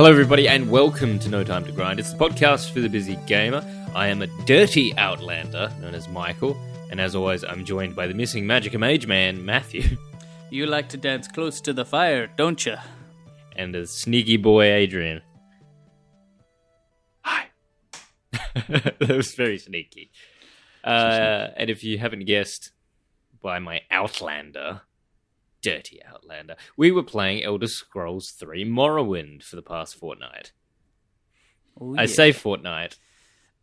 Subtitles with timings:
[0.00, 2.00] Hello, everybody, and welcome to No Time to Grind.
[2.00, 3.62] It's the podcast for the busy gamer.
[3.94, 6.56] I am a dirty outlander known as Michael,
[6.90, 9.98] and as always, I'm joined by the missing magic mage man, Matthew,
[10.50, 12.76] You like to dance close to the fire, don't you?
[13.56, 15.20] and the sneaky boy, Adrian.
[17.20, 17.48] Hi.
[18.68, 20.12] that was very sneaky.
[20.82, 22.70] Uh, and if you haven't guessed
[23.42, 24.80] by my Outlander,
[25.62, 30.52] dirty Outlander, we were playing Elder Scrolls 3 Morrowind for the past fortnight.
[31.80, 32.06] Oh, I yeah.
[32.06, 32.98] say fortnight.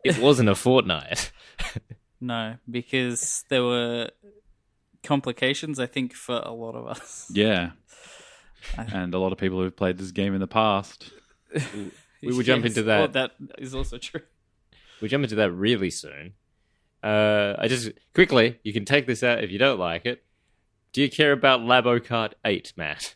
[0.04, 1.32] It wasn't a fortnight.
[2.22, 4.10] no, because there were
[5.04, 5.80] complications.
[5.80, 7.30] I think for a lot of us.
[7.34, 7.72] Yeah.
[8.78, 11.12] And a lot of people who've played this game in the past.
[12.22, 12.98] We will jump into that.
[12.98, 14.22] Well, that is also true.
[15.00, 16.34] We'll jump into that really soon.
[17.04, 20.24] Uh, I just quickly, you can take this out if you don't like it.
[20.98, 23.14] Do you care about Labo Kart 8, Matt?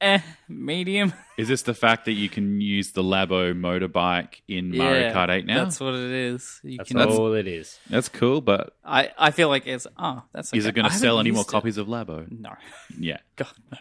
[0.00, 1.12] Eh, medium.
[1.36, 5.28] Is this the fact that you can use the Labo motorbike in Mario Yeah, Kart
[5.28, 5.64] 8 now?
[5.64, 6.60] That's what it is.
[6.62, 7.00] You That's can.
[7.00, 7.80] all it is.
[7.90, 10.52] That's cool, but I I feel like it's oh that's.
[10.54, 11.50] is it going I to haven't sell any more used it.
[11.50, 12.30] copies of Labo?
[12.30, 12.54] No,
[12.96, 13.18] Yeah.
[13.34, 13.78] God no.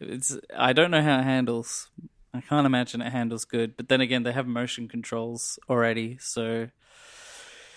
[0.00, 1.90] It's I don't know how it handles.
[2.34, 3.76] I can't imagine it handles good.
[3.76, 6.70] But then again, they have motion controls already, so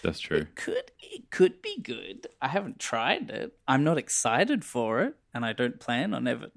[0.01, 0.37] That's true.
[0.37, 2.27] It could it could be good.
[2.41, 3.53] I haven't tried it.
[3.67, 6.47] I'm not excited for it, and I don't plan on ever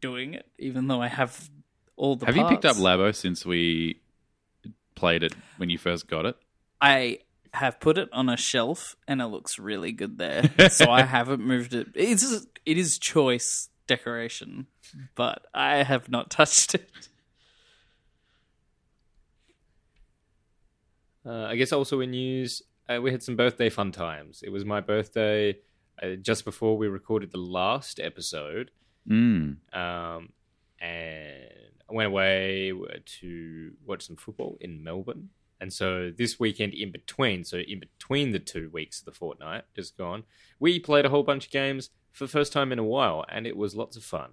[0.00, 1.48] doing it, even though I have
[1.96, 2.26] all the.
[2.26, 2.76] Have you picked up.
[2.76, 4.00] Labo since we
[4.94, 6.36] played it when you first got it?
[6.80, 7.18] I
[7.54, 10.50] have put it on a shelf, and it looks really good there.
[10.70, 11.88] so I haven't moved it.
[11.94, 14.66] It's it is choice decoration,
[15.14, 17.08] but I have not touched it.
[21.24, 22.62] Uh, I guess also in news,
[22.96, 24.42] uh, we had some birthday fun times.
[24.42, 25.58] It was my birthday
[26.02, 28.70] uh, just before we recorded the last episode.
[29.08, 29.56] Mm.
[29.74, 30.30] Um,
[30.80, 32.72] and I went away
[33.20, 35.30] to watch some football in Melbourne.
[35.60, 39.62] And so this weekend in between, so in between the two weeks of the fortnight
[39.76, 40.24] just gone,
[40.58, 43.46] we played a whole bunch of games for the first time in a while, and
[43.46, 44.32] it was lots of fun.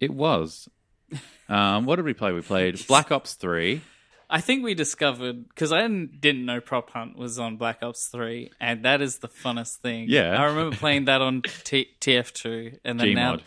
[0.00, 0.68] It was.
[1.46, 2.32] Um, what did we play?
[2.32, 3.82] We played Black Ops 3.
[4.30, 8.08] I think we discovered because I didn't, didn't know Prop Hunt was on Black Ops
[8.10, 10.06] Three, and that is the funnest thing.
[10.08, 10.40] Yeah.
[10.40, 13.42] I remember playing that on T- TF2, and then now, Gmod.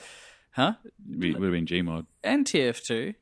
[0.51, 0.73] huh?
[1.09, 2.05] It would have been Gmod.
[2.23, 3.15] And TF2.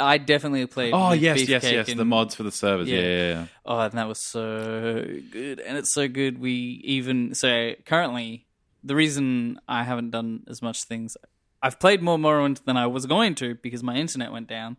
[0.00, 0.94] I definitely played.
[0.94, 1.88] Oh, yes, yes, yes.
[1.90, 2.88] and- The mods for the servers.
[2.88, 3.06] Yeah, Yeah.
[3.06, 3.46] yeah, yeah.
[3.66, 6.38] Oh, and that was so good, and it's so good.
[6.38, 6.52] We
[6.84, 8.46] even so currently
[8.82, 11.16] the reason I haven't done as much things.
[11.62, 14.76] I've played more Morrowind than I was going to because my internet went down,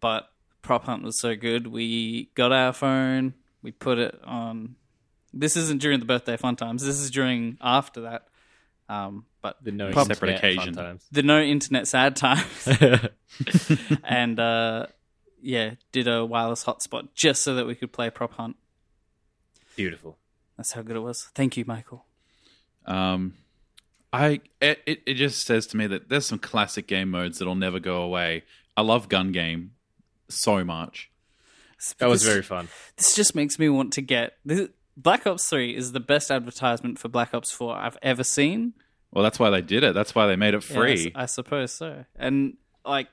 [0.00, 0.30] but
[0.66, 1.68] Prop Hunt was so good.
[1.68, 4.74] We got our phone, we put it on.
[5.32, 6.84] This isn't during the birthday fun times.
[6.84, 8.26] This is during after that.
[8.88, 10.78] Um, but The no Prob- separate Separate occasion.
[10.78, 11.00] occasion.
[11.12, 12.68] the no internet sad times,
[14.04, 14.86] and uh,
[15.40, 18.56] yeah, did a wireless hotspot just so that we could play Prop Hunt.
[19.76, 20.16] Beautiful.
[20.56, 21.28] That's how good it was.
[21.34, 22.04] Thank you, Michael.
[22.86, 23.34] Um,
[24.12, 27.54] I it, it it just says to me that there's some classic game modes that'll
[27.56, 28.44] never go away.
[28.76, 29.72] I love gun game
[30.28, 31.10] so much.
[31.98, 32.68] That was This- very fun.
[32.96, 36.98] This just makes me want to get this, Black Ops Three is the best advertisement
[36.98, 38.72] for Black Ops Four I've ever seen.
[39.12, 39.94] Well, that's why they did it.
[39.94, 41.12] That's why they made it Yeah, free.
[41.14, 42.04] I suppose so.
[42.16, 43.08] And like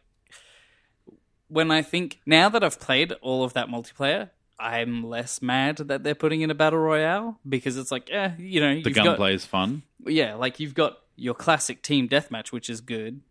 [1.47, 4.29] when I think now that I've played all of that multiplayer,
[4.59, 8.59] I'm less mad that they're putting in a battle royale because it's like, eh, you
[8.61, 9.83] know, the gunplay is fun.
[10.05, 13.21] yeah, like you've got your classic team deathmatch, which is good.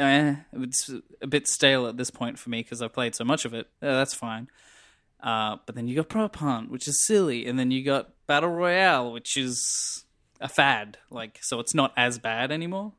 [0.00, 0.90] Eh, it's
[1.20, 3.66] a bit stale at this point for me because I've played so much of it.
[3.82, 4.48] Eh, that's fine.
[5.22, 8.48] Uh, but then you got Prop Hunt, which is silly, and then you got Battle
[8.48, 10.06] Royale, which is
[10.40, 10.96] a fad.
[11.10, 12.94] Like, so it's not as bad anymore.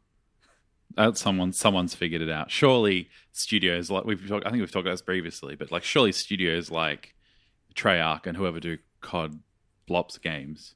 [0.95, 2.51] Uh, someone someone's figured it out.
[2.51, 6.11] Surely studios like we've talked, I think we've talked about this previously, but like surely
[6.11, 7.15] studios like
[7.73, 9.39] Treyarch and whoever do COD
[9.89, 10.75] Blops games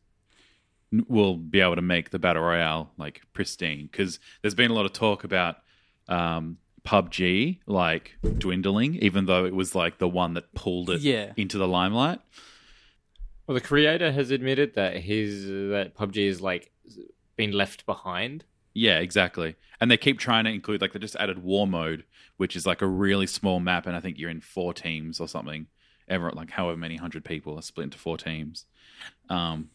[1.08, 4.86] will be able to make the battle royale like pristine because there's been a lot
[4.86, 5.58] of talk about
[6.08, 11.34] um, PUBG like dwindling, even though it was like the one that pulled it Yeah.
[11.38, 12.20] into the limelight.
[13.48, 16.72] Well, the creator has admitted that his that PUBG is like
[17.36, 18.44] been left behind.
[18.74, 19.56] Yeah, exactly.
[19.80, 22.04] And they keep trying to include like they just added war mode,
[22.38, 25.28] which is like a really small map, and I think you're in four teams or
[25.28, 25.68] something.
[26.08, 28.66] Ever like however many hundred people are split into four teams.
[29.30, 29.70] Um,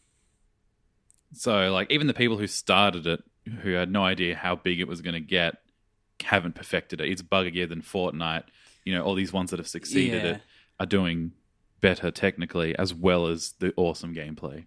[1.32, 3.22] so like even the people who started it,
[3.62, 5.56] who had no idea how big it was going to get,
[6.22, 7.08] haven't perfected it.
[7.08, 8.44] It's buggier than Fortnite.
[8.84, 10.30] You know, all these ones that have succeeded Yeah.
[10.32, 10.42] it
[10.78, 11.32] are doing
[11.80, 14.64] better technically as well as the awesome gameplay.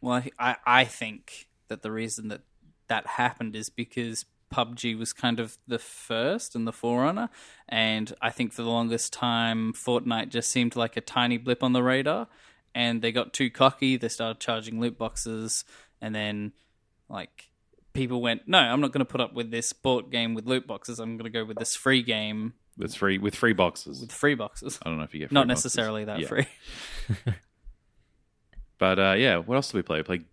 [0.00, 2.42] Well, I, I I think that the reason that
[2.88, 7.28] that happened is because PUBG was kind of the first and the forerunner,
[7.68, 11.72] and I think for the longest time, Fortnite just seemed like a tiny blip on
[11.72, 12.28] the radar.
[12.76, 13.96] And they got too cocky.
[13.96, 15.64] They started charging loot boxes,
[16.00, 16.52] and then
[17.08, 17.48] like
[17.94, 20.66] people went, "No, I'm not going to put up with this bought game with loot
[20.66, 20.98] boxes.
[20.98, 24.00] I'm going to go with this free game It's free with free boxes.
[24.00, 25.64] with free boxes." I don't know if you get free Not boxes.
[25.64, 26.26] necessarily that Yeah.
[26.26, 26.46] free.
[28.78, 29.98] But uh, yeah, what else did we play?
[29.98, 30.24] We played.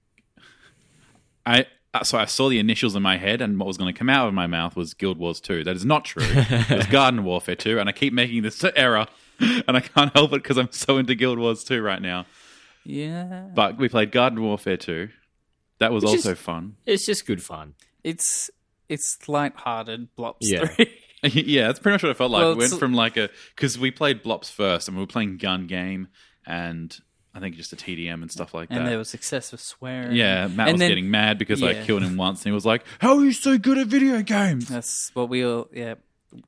[1.46, 3.98] I uh, so I saw the initials in my head, and what was going to
[3.98, 5.64] come out of my mouth was Guild Wars Two.
[5.64, 6.24] That is not true.
[6.28, 9.06] it was Garden Warfare Two, and I keep making this error,
[9.40, 12.26] and I can't help it because I'm so into Guild Wars Two right now.
[12.84, 15.10] Yeah, But we played Garden Warfare Two.
[15.82, 16.76] That was Which is- also fun.
[16.86, 17.74] It's just good fun.
[18.04, 18.50] it's
[18.90, 20.66] it's light-hearted Blops Yeah.
[20.68, 20.98] three.
[21.24, 22.42] yeah, that's pretty much what it felt like.
[22.42, 25.38] Well, we went from like a because we played Blops first, and we were playing
[25.38, 26.08] gun game,
[26.48, 26.96] and
[27.36, 28.82] I think just a TDM and stuff like and that.
[28.82, 30.16] And there was excessive swearing.
[30.16, 32.66] yeah, Matt and was then- getting mad because I killed him once, and he was
[32.66, 35.68] like, "How are you so good at video games?" That's what we all.
[35.72, 35.96] Yeah,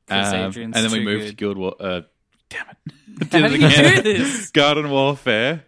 [0.10, 1.34] Um, and then we too moved to.
[1.36, 1.76] Guild War.
[1.80, 2.02] Uh,
[2.50, 2.94] damn it!
[3.32, 4.04] How Did it you again.
[4.04, 4.50] do this?
[4.52, 5.66] Garden Warfare,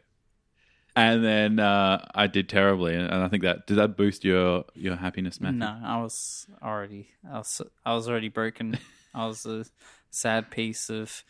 [0.95, 4.95] and then uh, I did terribly, and I think that did that boost your your
[4.95, 5.59] happiness, Matthew?
[5.59, 7.09] No, I was already.
[7.30, 7.62] I was.
[7.86, 8.77] I was already broken.
[9.13, 9.65] I was a
[10.12, 11.24] sad piece of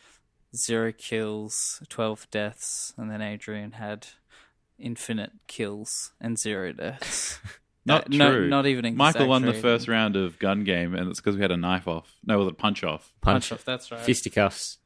[0.56, 4.08] zero kills, twelve deaths, and then Adrian had
[4.78, 7.40] infinite kills and zero deaths.
[7.88, 8.50] Not Uh, no- true.
[8.50, 11.52] not even Michael won the first round of gun game, and it's because we had
[11.52, 12.16] a knife off.
[12.26, 13.14] No, it was it punch off?
[13.22, 13.64] Punch, Punch off.
[13.64, 14.02] That's right.
[14.02, 14.80] fisticuffs.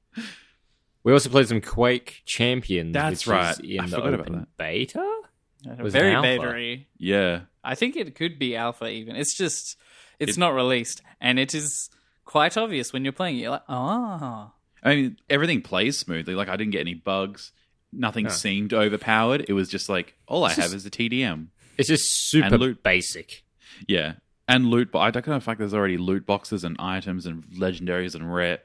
[1.03, 2.93] We also played some Quake Champions.
[2.93, 3.51] That's which right.
[3.53, 4.57] Is in I the forgot about open that.
[4.57, 5.21] beta.
[5.61, 6.27] Yeah, Was it very alpha?
[6.53, 9.15] beta Yeah, I think it could be alpha even.
[9.15, 9.77] It's just
[10.19, 11.89] it's It- not released, and it is
[12.25, 13.41] quite obvious when you're playing it.
[13.41, 14.53] You're like, ah,
[14.83, 16.35] I mean everything plays smoothly.
[16.35, 17.51] Like I didn't get any bugs.
[17.91, 18.29] Nothing No.
[18.29, 19.45] seemed overpowered.
[19.49, 21.47] It was just like all I It's have is a TDM.
[21.77, 22.83] It's just super And loot.
[22.83, 23.43] basic.
[23.87, 24.13] Yeah,
[24.47, 24.91] and loot.
[24.91, 28.33] But I don't know if like there's already loot boxes and items and legendaries and
[28.33, 28.59] rare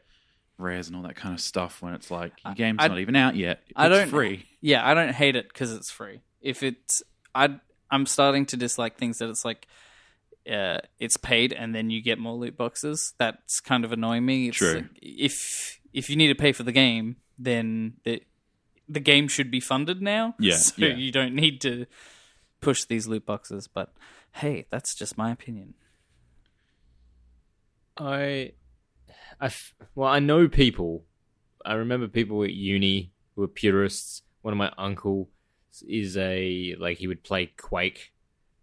[0.58, 1.82] rares and all that kind of stuff.
[1.82, 3.60] When it's like your game's I- not even out yet.
[3.66, 4.46] It's I don't free.
[4.60, 6.20] Yeah, I don't hate it because it's free.
[6.40, 7.02] If it's,
[7.34, 7.58] I
[7.90, 9.66] I'm starting to dislike things that it's like,
[10.50, 13.14] uh, it's paid and then you get more loot boxes.
[13.18, 14.48] That's kind of annoying me.
[14.48, 14.74] It's True.
[14.74, 18.22] like, if if you need to pay for the game, then the
[18.88, 20.34] the game should be funded now.
[20.38, 20.94] Yeah, so yeah.
[20.94, 21.86] you don't need to
[22.60, 23.68] push these loot boxes.
[23.68, 23.92] But
[24.32, 25.74] hey, that's just my opinion.
[27.96, 28.52] I,
[29.44, 31.04] I, f- well, I know people.
[31.66, 34.22] I remember people at uni who were purists.
[34.40, 35.28] One of my uncle
[35.86, 38.14] is a like he would play Quake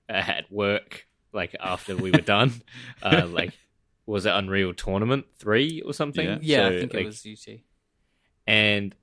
[0.10, 2.62] uh, at work, like after we were done.
[3.04, 3.54] uh, like,
[4.08, 6.26] was it Unreal Tournament three or something?
[6.26, 6.40] Yeah.
[6.42, 7.60] Yeah, So, I think like, it was UT.
[8.48, 8.96] and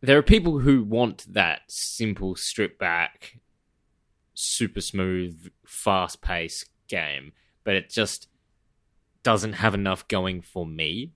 [0.00, 3.38] there are people who want that simple strip back
[4.32, 7.32] super smooth fast paced game
[7.64, 8.28] but it just
[9.28, 11.12] doesn't have enough going for me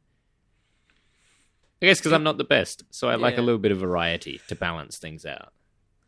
[1.81, 4.39] i guess because i'm not the best so i like a little bit of variety
[4.49, 5.53] to balance things out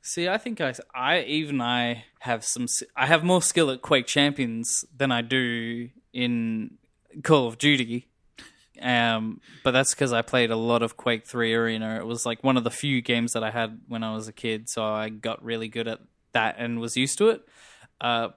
[0.06, 2.66] See, I think I, I even I have some.
[2.94, 6.76] I have more skill at Quake Champions than I do in
[7.22, 8.06] Call of Duty.
[8.82, 11.96] Um, but that's because I played a lot of Quake Three Arena.
[11.96, 14.32] It was like one of the few games that I had when I was a
[14.34, 16.00] kid, so I got really good at
[16.34, 17.49] that and was used to it.
[17.99, 18.28] Uh,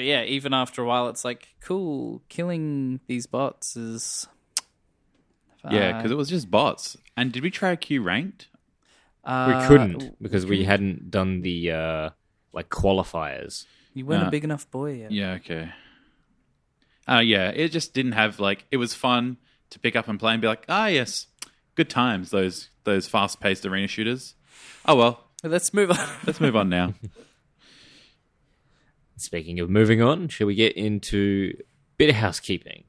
[0.00, 2.22] but yeah, even after a while, it's like cool.
[2.30, 4.26] Killing these bots is
[5.70, 6.96] Yeah, because it was just bots.
[7.18, 8.48] And did we try Q ranked?
[9.26, 12.10] we uh, couldn't because we hadn't done the uh
[12.54, 15.12] like qualifiers You weren't Uh, a big enough boy yet.
[15.12, 15.70] Yeah, okay.
[17.06, 19.36] Uh, yeah, it just didn't have like it was fun
[19.68, 21.26] to pick up and play and be like, ah, yes,
[21.74, 22.30] good times.
[22.30, 24.34] Those those fast paced arena shooters.
[24.86, 26.08] Oh well, Let's move on.
[26.26, 26.94] let's move on now.
[29.20, 31.52] speaking of moving on shall we get into
[31.98, 32.84] bit of housekeeping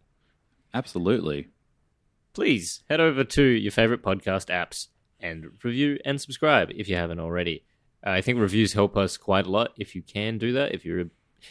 [0.73, 1.49] Absolutely.
[2.33, 4.87] please head over to your favorite podcast apps
[5.21, 7.63] and review and subscribe if you haven't already.
[8.05, 9.71] Uh, I think reviews help us quite a lot.
[9.77, 11.05] If you can do that, if you're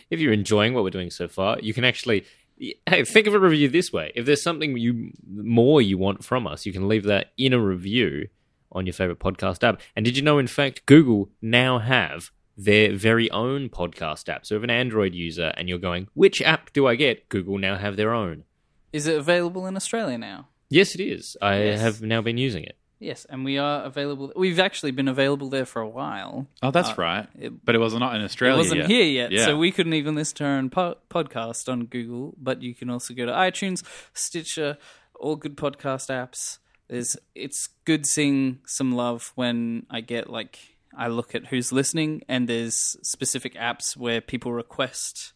[0.09, 2.25] if you're enjoying what we're doing so far, you can actually
[2.59, 4.13] hey think of a review this way.
[4.15, 7.61] If there's something you more you want from us, you can leave that in a
[7.61, 8.29] review
[8.73, 9.81] on your favorite podcast app.
[9.97, 12.31] And did you know, in fact, Google now have
[12.65, 14.45] their very own podcast app.
[14.47, 17.29] So if an Android user and you're going, which app do I get?
[17.29, 18.45] Google now have their own.
[18.93, 20.49] Is it available in Australia now?
[20.69, 21.37] Yes, it is.
[21.41, 21.81] I Yes.
[21.81, 22.77] have now been using it.
[22.99, 24.31] Yes, and we are available.
[24.37, 26.47] We've actually been available there for a while.
[26.63, 27.29] Oh, that's Uh, right.
[27.39, 28.57] it- but it was not in Australia.
[28.57, 28.91] it wasn't yet.
[28.91, 29.47] here yet, Yeah.
[29.47, 32.35] so we couldn't even listen to our own po- podcast on Google.
[32.37, 34.77] But you can also go to iTunes, Stitcher,
[35.19, 36.59] all good podcast apps.
[36.89, 40.59] There's, it's good seeing some love when I get like
[40.97, 45.33] I look at who's listening, and there's specific apps where people request.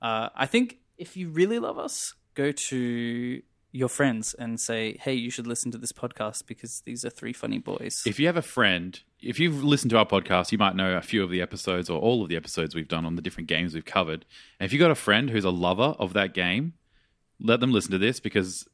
[0.00, 5.14] Uh, I think if you really love us, go to your friends and say, "Hey,
[5.14, 8.36] you should listen to this podcast because these are three funny boys." If you have
[8.36, 11.42] a friend, if you've listened to our podcast, you might know a few of the
[11.42, 14.24] episodes or all of the episodes we've done on the different games we've covered.
[14.58, 16.74] And if you've got a friend who's a lover of that game,
[17.38, 18.68] let them listen to this because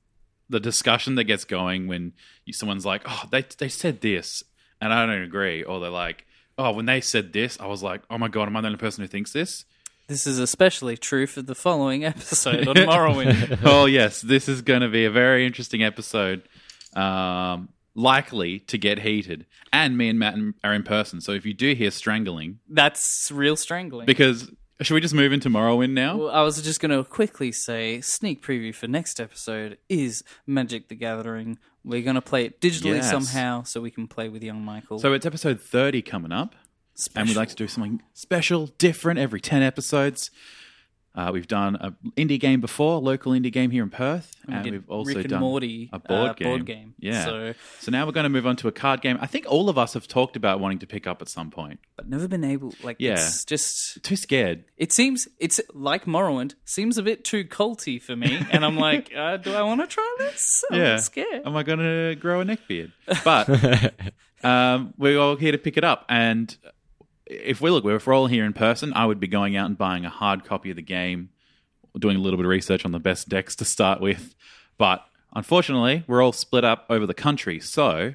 [0.49, 2.13] the discussion that gets going when
[2.53, 4.43] someone's like, "Oh, they they said this,"
[4.81, 6.27] and I don't agree, or they're like,
[6.59, 8.79] "Oh, when they said this, I was like, oh my god, am I the only
[8.79, 9.65] person who thinks this?"
[10.09, 13.59] this is especially true for the following episode on Morrowind.
[13.65, 16.43] oh yes, this is going to be a very interesting episode.
[16.95, 21.21] Um, likely to get heated, and me and Matt are in person.
[21.21, 24.07] So if you do hear strangling, That's real strangling.
[24.07, 24.51] because
[24.83, 26.17] should we just move into Morrowind now?
[26.17, 30.89] Well, I was just going to quickly say sneak preview for next episode is Magic
[30.89, 31.59] the Gathering.
[31.85, 33.11] We're going to play it digitally Yes.
[33.11, 34.99] somehow so we can play with young Michael.
[34.99, 36.55] So it's episode thirty coming up.
[36.99, 37.21] Special.
[37.21, 40.31] and we'd like to do something special, different every 10 episodes.
[41.17, 44.65] Uh, we've done an indie game before, local indie game here in Perth, We and
[44.65, 46.49] did we've also done Morty, a board uh, game.
[46.49, 46.95] board game.
[46.99, 47.25] Yeah.
[47.25, 49.17] So, So now we're going to move on to a card game.
[49.21, 51.81] I think all of us have talked about wanting to pick up at some point.
[51.97, 52.75] but never been able.
[52.83, 53.13] Like, Yeah.
[53.15, 54.03] it's just.
[54.03, 54.65] Too scared.
[54.77, 56.55] It seems it's like Morrowind.
[56.67, 59.87] Seems a bit too culty for me, and I'm like, uh, do I want to
[59.87, 60.65] try this?
[60.71, 60.97] I'm yeah.
[60.99, 61.47] scared.
[61.47, 62.93] Am I going to grow a neck beard?
[63.25, 63.49] But
[64.45, 66.05] um, we're all here to pick it up.
[66.11, 66.55] And
[67.27, 69.77] if we look, if we're all here in person, I would be going out and
[69.77, 71.31] buying a hard copy of the game,
[71.99, 74.35] doing a little bit of research on the best decks to start with.
[74.79, 75.05] But
[75.35, 77.61] unfortunately, we're all split up over the country.
[77.61, 78.15] So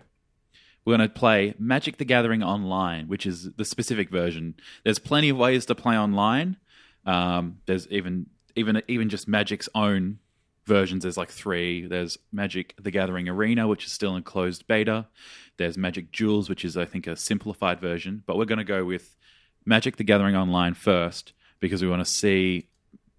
[0.86, 4.56] we're going to play Magic the Gathering online, which is the specific version.
[4.84, 6.58] There's plenty of ways to play online.
[7.06, 10.20] Um, there's even even even just Magic's own
[10.66, 11.04] versions.
[11.04, 11.86] There's like three.
[11.86, 15.08] There's Magic the Gathering Arena, which is still in closed beta.
[15.58, 18.24] There's Magic Duels, which is I think a simplified version.
[18.26, 19.16] But we're going to go with
[19.66, 22.68] Magic the Gathering Online first because we want to see.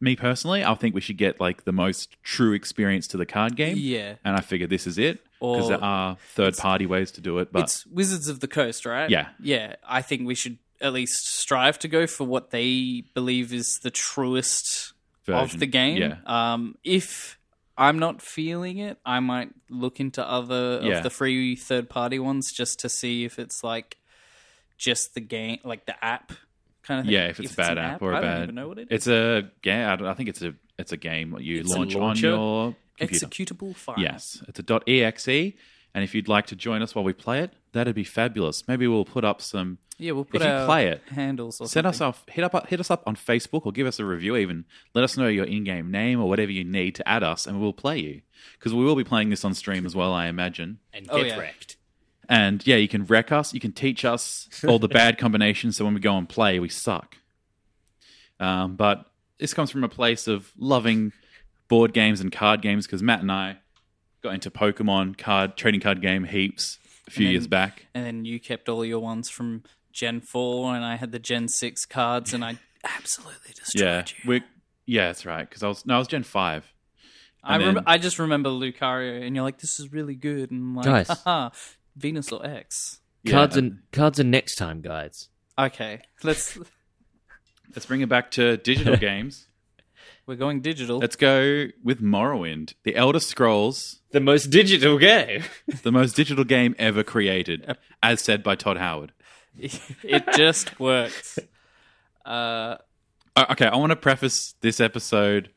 [0.00, 3.54] Me personally, I think we should get like the most true experience to the card
[3.54, 3.76] game.
[3.78, 4.14] Yeah.
[4.24, 7.52] and I figure this is it because there are third-party ways to do it.
[7.52, 9.08] But it's Wizards of the Coast, right?
[9.08, 9.28] Yeah.
[9.38, 9.76] Yeah.
[9.86, 13.92] I think we should at least strive to go for what they believe is the
[13.92, 14.92] truest
[15.24, 15.42] version.
[15.54, 15.96] of the game.
[15.98, 17.38] yeah, Um, if
[17.76, 20.98] I'm not feeling it, I might look into other Yeah.
[20.98, 23.98] of the free third party ones just to see if it's like
[24.78, 26.32] just the game, like the app
[26.82, 27.14] kind of thing.
[27.14, 27.28] yeah.
[27.28, 28.78] If it's a bad an app, or a I bad, I don't even know what
[28.78, 28.88] it is.
[28.90, 29.86] it's a game.
[30.04, 33.26] I, I think it's a it's a game you It's launch on your computer.
[33.26, 33.96] Executable file.
[33.98, 35.54] Yes, it's a .exe,
[35.94, 38.66] and if you'd like to join us while we play it, that'd be fabulous.
[38.66, 39.78] Maybe we'll put up some.
[39.98, 41.88] Yeah, we'll put If you our play it, handles or Send something.
[41.88, 42.24] us off.
[42.28, 42.66] Hit up.
[42.68, 44.36] Hit us up on Facebook or give us a review.
[44.36, 47.60] Even let us know your in-game name or whatever you need to add us, and
[47.60, 48.22] we'll play you
[48.58, 50.12] because we will be playing this on stream as well.
[50.12, 50.78] I imagine.
[50.92, 51.38] and Oh, get yeah.
[51.38, 51.76] wrecked.
[52.28, 53.52] And yeah, you can wreck us.
[53.52, 56.68] You can teach us all the bad combinations, so when we go and play, we
[56.70, 57.16] suck.
[58.40, 59.04] Um, but
[59.38, 61.12] this comes from a place of loving
[61.68, 63.58] board games and card games because Matt and I
[64.22, 67.86] got into Pokemon card trading card game heaps a few then- years back.
[67.94, 69.62] and then you kept all your ones from
[69.92, 74.30] Gen Four, and I had the Gen Six cards, and I absolutely destroyed Yeah, you.
[74.30, 74.42] we
[74.86, 75.48] yeah, that's right.
[75.48, 76.72] Because I was no, I was Gen five.
[77.44, 80.60] I and rem- I just remember Lucario, and you're like, "This is really good," and
[80.60, 81.08] I'm like, Guys.
[81.08, 81.50] Haha,
[81.98, 85.28] Venusaur EX." Yeah, Cards and uh, cards are next time, guys.
[85.58, 86.56] Okay, let's.
[87.74, 89.46] Let's bring it back to digital games.
[90.26, 90.98] We're going digital.
[90.98, 95.42] Let's go with Morrowind, the Elder Scrolls, The most digital game.
[95.82, 99.12] the most digital game ever created, as said by Todd Howard.
[99.58, 101.38] it just works.
[102.24, 102.76] Uh,
[103.34, 105.48] Okay, I want to preface this episode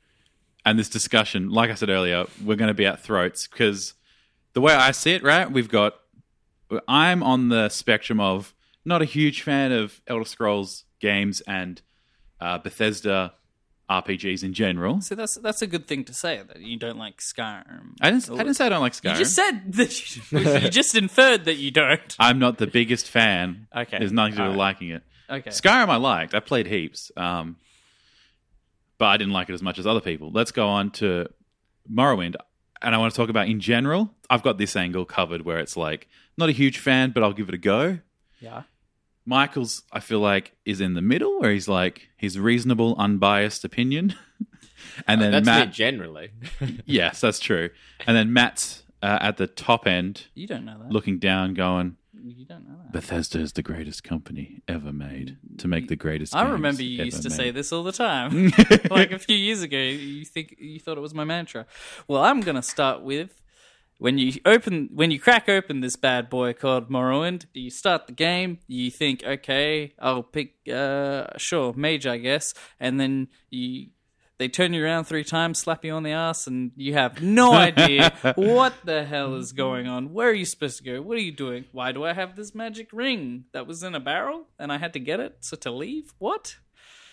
[0.66, 1.50] and this discussion.
[1.50, 3.96] Like I said earlier, we're going to be at throats because
[4.54, 5.96] the way I see it, right, we've got.
[6.88, 11.82] I'm on the spectrum of not a huge fan of Elder Scrolls games and
[12.40, 13.34] uh, Bethesda
[13.90, 15.00] RPGs in general.
[15.02, 17.96] so that's that's a good thing to say that you don't like Skyrim.
[18.02, 18.30] I didn't.
[18.32, 19.12] I didn't say I don't like Skyrim.
[19.12, 22.16] You just said that you, you just inferred that you don't.
[22.20, 23.68] I'm not the biggest fan.
[23.76, 25.04] Okay, There's nothing to do with liking it.
[25.30, 26.34] Okay, Skyrim I liked.
[26.34, 27.12] I played heaps.
[27.16, 27.58] Um,
[28.98, 30.32] but I didn't like it as much as other people.
[30.32, 31.28] Let's go on to
[31.92, 32.36] Morrowind.
[32.82, 34.10] And I want to talk about in general.
[34.30, 37.50] I've got this angle covered where it's like, not a huge fan, but I'll give
[37.50, 38.00] it a go.
[38.40, 38.64] yeah.
[39.26, 44.16] Michael's, I feel like, is in the middle where he's like, his reasonable, unbiased opinion.
[45.08, 46.32] and then That's Matt, generally.
[46.86, 47.70] yes, that's true.
[48.06, 50.92] And then Matt's uh, at the top end, You don't know that.
[50.92, 52.92] looking down, going, you don't know that.
[52.92, 56.36] Bethesda is the greatest company ever made to make the greatest.
[56.36, 57.36] I games remember you ever used to made.
[57.36, 58.52] say this all the time.
[58.90, 61.68] like a few years ago, you think you thought it was my mantra.
[62.08, 63.44] Well, I'm gonna start with
[63.98, 67.46] when you open when you crack open this bad boy called Morrowind.
[67.54, 68.60] You start the game.
[68.68, 73.88] You think, okay, I'll pick uh, sure mage, I guess, and then you
[74.38, 77.54] They turn you around three times, slap you on the ass, and you have no
[77.70, 80.12] idea what the hell is going on.
[80.14, 81.02] Where are you supposed to go?
[81.02, 81.64] What are you doing?
[81.72, 84.92] Why do I have this magic ring that was in a barrel and I had
[84.94, 85.38] to get it?
[85.40, 86.14] So to leave?
[86.20, 86.58] What?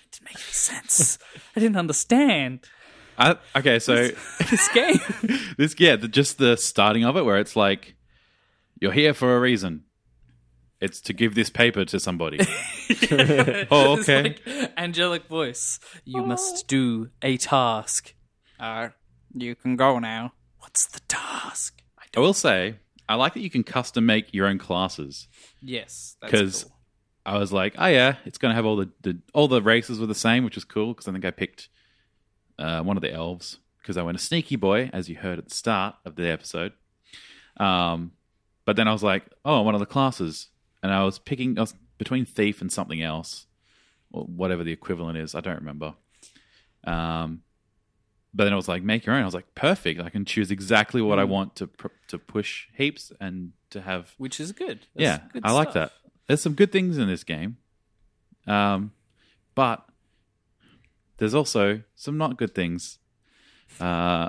[0.04, 1.18] It didn't make any sense.
[1.56, 2.66] I didn't understand
[3.18, 3.94] I, okay, so
[4.50, 4.98] this game.
[5.58, 7.94] this yeah, the, just the starting of it, where it's like
[8.80, 9.84] you're here for a reason.
[10.80, 12.38] It's to give this paper to somebody.
[13.70, 14.22] Oh, It's okay.
[14.22, 15.78] like angelic voice.
[16.04, 18.14] You must do a task.
[18.58, 18.88] Uh,
[19.34, 20.32] you can go now.
[20.58, 21.80] What's the task?
[22.16, 22.76] I will say,
[23.08, 25.28] I like that you can custom make your own classes.
[25.60, 26.72] Yes, because cool.
[27.24, 29.98] I was like, oh yeah, it's going to have all the, the all the races
[30.00, 31.68] were the same, which is cool because I think I picked
[32.58, 35.48] uh, one of the elves because I went a sneaky boy, as you heard at
[35.48, 36.72] the start of the episode.
[37.56, 38.12] Um,
[38.64, 40.48] but then I was like, oh, one of the classes,
[40.82, 43.46] and I was picking I was between thief and something else,
[44.12, 45.34] or whatever the equivalent is.
[45.34, 45.94] I don't remember.
[46.84, 47.42] Um,
[48.34, 49.22] but then I was like, make your own.
[49.22, 50.00] I was like, perfect.
[50.00, 54.14] I can choose exactly what I want to pr- to push heaps and to have
[54.16, 54.86] Which is good.
[54.94, 55.90] That's yeah, good I like stuff.
[55.90, 56.10] that.
[56.28, 57.56] There's some good things in this game,
[58.46, 58.92] um,
[59.54, 59.84] but
[61.18, 62.98] there's also some not good things.
[63.80, 64.28] Uh,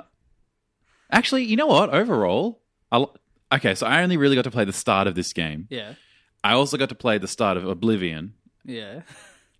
[1.10, 1.92] actually, you know what?
[1.92, 2.60] Overall,
[2.90, 3.16] I l-
[3.52, 3.74] okay.
[3.74, 5.66] So I only really got to play the start of this game.
[5.70, 5.94] Yeah,
[6.42, 9.02] I also got to play the start of Oblivion, yeah.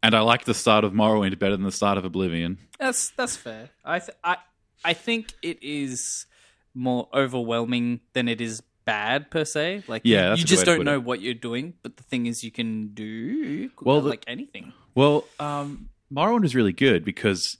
[0.02, 2.58] and I like the start of Morrowind better than the start of Oblivion.
[2.78, 3.70] That's that's fair.
[3.84, 4.36] I th- I
[4.84, 6.26] I think it is
[6.74, 9.84] more overwhelming than it is bad per se.
[9.86, 11.04] Like Yeah, you, you just don't know it.
[11.04, 11.74] what you're doing.
[11.82, 14.72] But the thing is, you can do Well, the- like anything.
[14.94, 17.58] Well, um, Morrowind was really good because.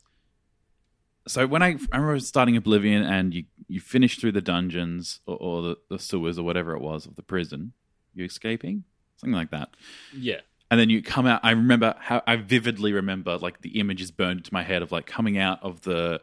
[1.27, 5.37] So when I, I remember starting Oblivion and you, you finish through the dungeons or,
[5.41, 7.73] or the, the sewers or whatever it was of the prison,
[8.15, 8.85] you're escaping
[9.17, 9.71] something like that,
[10.13, 10.41] Yeah.
[10.71, 11.41] and then you come out.
[11.43, 14.93] I remember how I vividly remember like the image is burned into my head of
[14.93, 16.21] like coming out of the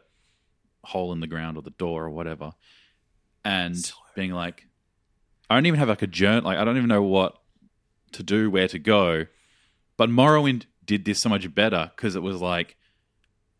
[0.84, 2.52] hole in the ground or the door or whatever,
[3.44, 3.74] and
[4.14, 4.68] being like,
[5.50, 6.44] I don't even have like a journal.
[6.44, 7.38] Like I don't even know what
[8.12, 9.26] to do, where to go.
[9.96, 12.76] But Morrowind did this so much better because it was like,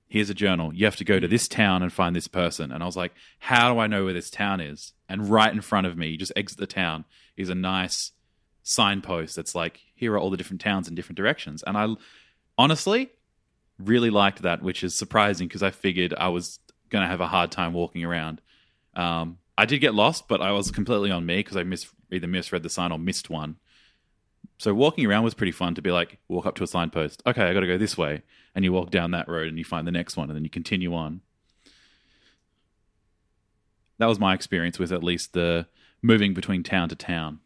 [0.07, 0.75] here's a journal.
[0.75, 2.71] You have to go to this town and find this person.
[2.71, 4.93] And I was like, how do I know where this town is?
[5.09, 8.13] And right in front of me, you just exit the town, is a nice
[8.63, 11.63] signpost that's like, here are all the different towns in different directions.
[11.67, 11.89] And I
[12.59, 13.11] honestly
[13.79, 16.59] really liked that, which is surprising because I figured I was
[16.91, 18.43] going to have a hard time walking around.
[18.95, 22.27] Um, I did get lost, but I was completely on me because I mis- either
[22.27, 23.57] misread the sign or missed one.
[24.63, 27.21] So walking around was pretty fun to be like, walk up to a signpost.
[27.27, 28.23] Okay, I got to go this way.
[28.55, 30.51] And you walk down that road and you find the next one and then you
[30.51, 31.21] continue on.
[33.99, 35.67] That was my experience with at least the
[36.01, 37.41] moving between town to town.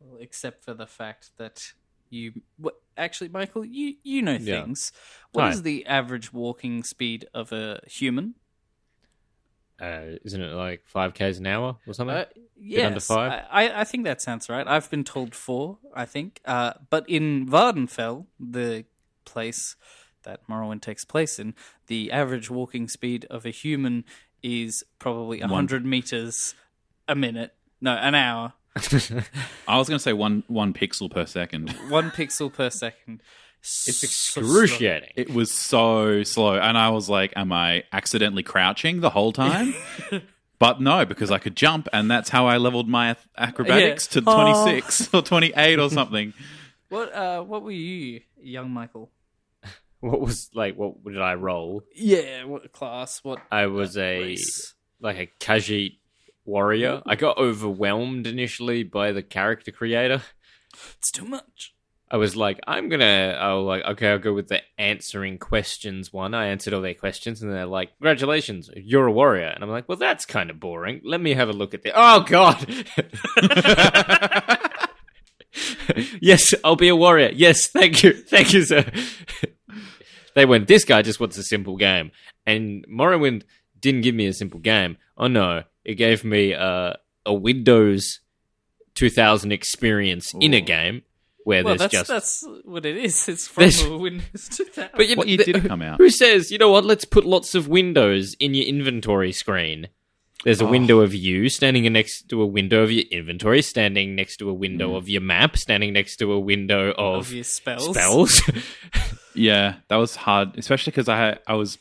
[0.00, 1.74] Well, except for the fact that
[2.08, 4.62] you what, actually, Michael, you you know Yeah.
[4.62, 4.92] things.
[5.32, 5.64] What is Right.
[5.64, 8.34] the average walking speed of a human?
[9.80, 12.16] Uh, isn't it like five k's an hour or something?
[12.16, 12.24] Uh,
[12.58, 13.44] Bit under five?
[13.50, 14.66] I, I- I think that sounds right.
[14.66, 15.78] I've been told four.
[15.94, 18.84] I think, uh, but in Vvardenfell, the
[19.26, 19.76] place
[20.22, 21.54] that Morrowind takes place in,
[21.88, 24.04] the average walking speed of a human
[24.42, 25.50] is probably One.
[25.50, 26.54] hundred meters
[27.06, 27.52] a minute.
[27.80, 28.54] No, an hour.
[29.68, 31.70] I was going to say one one pixel per second.
[31.88, 33.22] One pixel per second.
[33.86, 35.10] It's So excruciating.
[35.16, 39.74] It was so slow, and I was like, "Am I accidentally crouching the whole time?"
[40.58, 44.20] but no, because I could jump, and that's how I leveled my acrobatics Yeah.
[44.20, 46.32] to twenty six or twenty eight or something.
[46.88, 49.10] What uh what were you, young Michael?
[50.00, 50.76] what was like?
[50.76, 51.82] What did I roll?
[51.96, 53.24] Yeah, what class?
[53.24, 54.74] What I was a race?
[55.00, 55.96] like a Khajiit
[56.44, 57.02] warrior.
[57.04, 60.22] I got overwhelmed initially by the character creator.
[60.98, 61.74] It's too much.
[62.08, 66.34] I was like, I'm gonna, I'll like, okay, I'll go with the answering questions one.
[66.34, 69.46] I answered all their questions, and they're like, congratulations, you're a warrior.
[69.46, 71.00] And I'm like, well, that's kind of boring.
[71.02, 71.90] Let me have a look at the.
[71.94, 72.64] Oh God.
[76.20, 77.30] yes, I'll be a warrior.
[77.34, 78.84] Yes, thank you, thank you, sir.
[80.34, 80.68] they went.
[80.68, 82.12] This guy just wants a simple game,
[82.46, 83.42] and Morrowind
[83.80, 84.96] didn't give me a simple game.
[85.18, 86.92] Oh no, it gave me uh,
[87.24, 88.20] a Windows
[88.94, 91.02] 2000 experience in a game
[91.46, 93.28] where Well, there's that's just that's what it is.
[93.28, 94.90] It's from There's- Windows 2000.
[94.96, 95.98] But you What know, year the- did it come out?
[95.98, 99.88] Who says, you know what, let's put lots of windows in your inventory screen?
[100.44, 100.70] There's a Oh.
[100.70, 104.52] window of you standing next to a window of your inventory, standing next to a
[104.54, 104.96] window Mm.
[104.96, 107.96] of your map, standing next to a window of, of your spells.
[107.96, 108.42] spells.
[109.34, 111.76] Yeah, that was hard, especially because I I was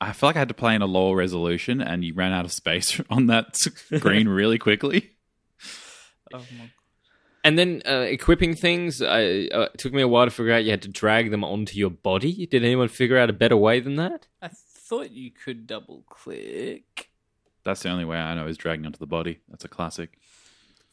[0.00, 2.44] I feel like I had to play in a lower resolution, and you ran out
[2.44, 5.10] of space on that screen really quickly.
[6.32, 6.70] Oh my-
[7.44, 10.64] And then uh, equipping things, I, uh, it took me a while to figure out
[10.64, 12.46] you had to drag them onto your body.
[12.46, 14.26] Did anyone figure out a better way than that?
[14.40, 17.10] I thought you could double click.
[17.62, 19.40] That's the only way I know is dragging onto the body.
[19.48, 20.18] That's a classic.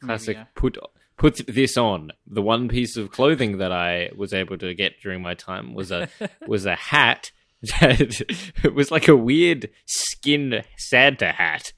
[0.02, 0.36] Classic.
[0.36, 0.46] yeah.
[0.56, 0.78] Put
[1.18, 2.12] put this on.
[2.26, 5.92] The one piece of clothing that I was able to get during my time was
[5.92, 6.10] a
[6.48, 7.32] was a hat
[7.80, 8.22] that
[8.64, 11.74] it was like a weird skin Santa hat.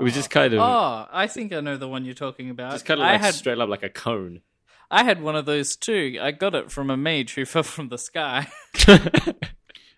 [0.00, 2.72] It was just kind of Oh, I think I know the one you're talking about.
[2.72, 4.42] just kind of I like had straight up like a cone.
[4.90, 6.18] I had one of those too.
[6.20, 8.46] I got it from a mage who fell from the sky.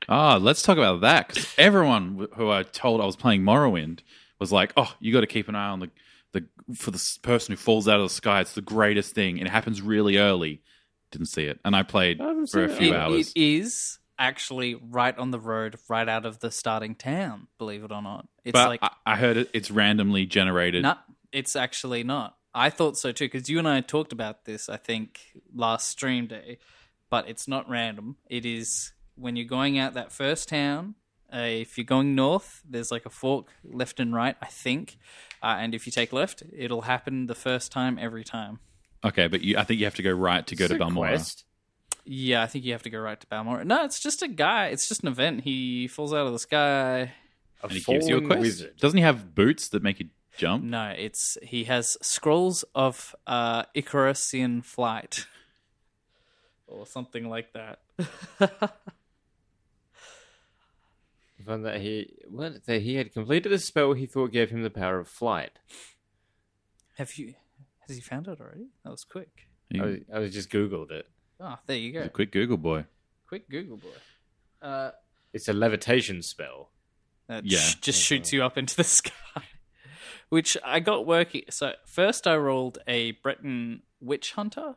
[0.08, 4.00] Ah, let's talk about that because everyone who I told I was playing Morrowind
[4.40, 5.90] was like, "Oh, you got to keep an eye on the
[6.32, 8.40] the for the person who falls out of the sky.
[8.40, 9.38] It's the greatest thing.
[9.38, 10.62] and It happens really early."
[11.12, 13.32] Didn't see it, and I played I for a few It- hours.
[13.36, 17.48] it is actually right on the road, right out of the starting town.
[17.59, 20.83] Believe it or not, it's but like I, I heard it, it's randomly generated.
[20.85, 20.94] no,
[21.33, 22.37] it's actually not.
[22.54, 24.68] I thought so too because you and I talked about this.
[24.68, 25.20] I think
[25.54, 26.59] last stream day,
[27.09, 28.16] but it's not random.
[28.28, 30.94] It is when you're going out that first town.
[31.33, 34.98] Uh, if you're going north, there's like a fork left and right, I think.
[35.40, 38.59] Uh, and if you take left, it'll happen the first time every time.
[39.04, 40.78] Okay, but you, I think you have to go right to go It's to a
[40.80, 41.11] Balmora.
[41.11, 41.44] quest.
[42.04, 43.64] Yeah, I think you have to go right to Balmora.
[43.64, 44.68] No, it's just a guy.
[44.68, 45.42] It's just an event.
[45.44, 47.12] He falls out of the sky.
[47.62, 48.40] A And he gives you a quest.
[48.40, 48.76] wizard.
[48.78, 50.64] Doesn't he have boots that make you jump?
[50.64, 55.26] No, it's he has scrolls of uh, Icarusian flight,
[56.66, 57.80] or something like that.
[61.46, 64.68] Found that he what that he had completed a spell he thought gave him the
[64.70, 65.52] power of flight.
[66.98, 67.34] have you?
[67.88, 68.68] Has he found it already?
[68.84, 69.48] That was quick.
[69.70, 71.06] He- I, was, I was just googled it.
[71.40, 72.03] Oh, there you go.
[72.03, 72.85] a quick Google boy.
[73.29, 74.66] Quick Google boy.
[74.66, 74.90] Uh,
[75.33, 76.70] It's a levitation spell.
[77.29, 77.59] that Yeah.
[77.59, 79.12] sh- just shoots you up into the sky.
[80.29, 81.42] Which I got working.
[81.50, 84.74] So first I rolled a Breton witch hunter,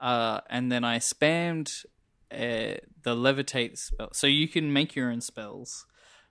[0.00, 1.84] uh, and then I spammed
[2.30, 4.10] uh, the levitate spell.
[4.12, 5.86] So you can make your own spells,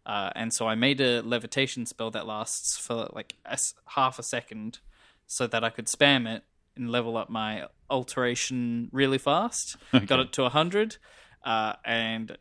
[0.05, 4.19] uh, and so I made a levitation spell that lasts for like a s half
[4.19, 4.79] a second,
[5.25, 6.43] so that I could spam it
[6.79, 9.77] and level up my alteration really fast.
[10.05, 10.97] Got it to hundred,
[11.43, 12.37] uh, and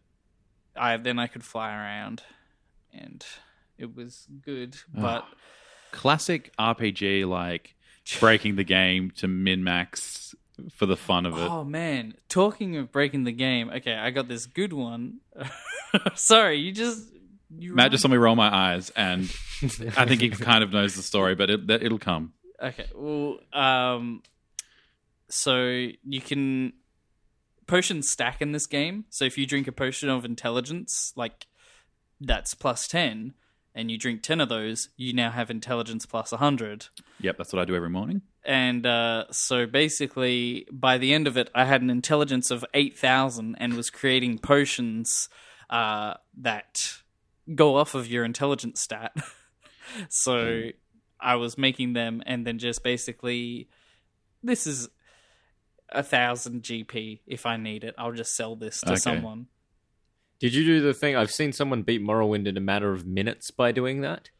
[0.76, 2.22] I then I could fly around,
[2.92, 3.24] and
[3.76, 4.76] it was good.
[4.94, 5.26] But
[5.90, 7.74] Classic RPG, like
[8.20, 10.34] breaking the game to min max
[10.74, 11.48] for the fun of it.
[11.50, 15.20] oh man, talking of breaking the game, okay, I got this good one.
[16.14, 17.10] Sorry, you just
[17.56, 19.22] you Matt just saw me roll my eyes, and
[19.96, 22.32] I think he kind of knows the story, but it, it'll come.
[22.62, 22.86] Okay.
[22.94, 24.22] Well, um,
[25.28, 26.72] so you can
[27.66, 29.04] potions stack in this game.
[29.10, 31.46] So if you drink a potion of intelligence, like
[32.20, 33.34] that's plus ten,
[33.74, 36.86] and you drink ten of those, you now have intelligence plus hundred.
[37.20, 38.22] Yep, that's what I do every morning.
[38.44, 43.56] And uh, so basically, by the end of it, I had an intelligence of 8,000
[43.60, 45.28] and was creating potions
[45.68, 46.94] uh, that
[47.54, 49.12] go off of your intelligence stat.
[50.08, 50.70] so
[51.20, 53.68] I was making them and then just basically,
[54.42, 54.88] this is
[55.90, 57.94] a thousand GP if I need it.
[57.98, 58.96] I'll just sell this to Okay.
[58.96, 59.46] someone.
[60.38, 61.16] Did you do the thing?
[61.16, 64.30] I've seen someone beat Morrowind in a matter of minutes by doing that.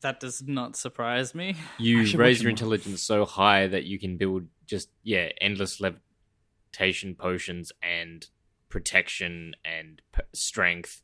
[0.00, 1.56] That does not surprise me.
[1.78, 7.72] You raise your intelligence so high that you can build just yeah endless levitation potions
[7.82, 8.26] and
[8.68, 11.00] protection and p- strength,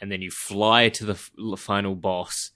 [0.00, 2.50] and then you fly to the f- final boss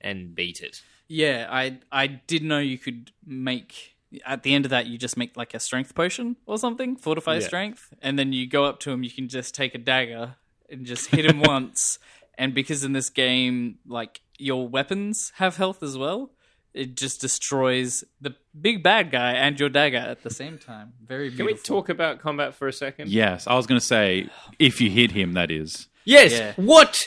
[0.00, 0.82] and beat it.
[1.08, 3.94] Yeah, I I did know you could make
[4.26, 7.34] at the end of that you just make like a strength potion or something, fortify
[7.34, 7.40] Yeah.
[7.46, 9.02] strength, and then you go up to him.
[9.02, 10.36] You can just take a dagger
[10.70, 11.98] and just hit him once.
[12.38, 16.30] And because in this game, like your weapons have health as well,
[16.74, 20.94] it just destroys the big bad guy and your dagger at the same time.
[21.06, 23.10] Very Can we talk about combat for a second?
[23.10, 25.88] Yes, I was going to say if you hit him, that is.
[26.06, 26.32] Yes.
[26.32, 26.52] Yeah.
[26.56, 27.06] What?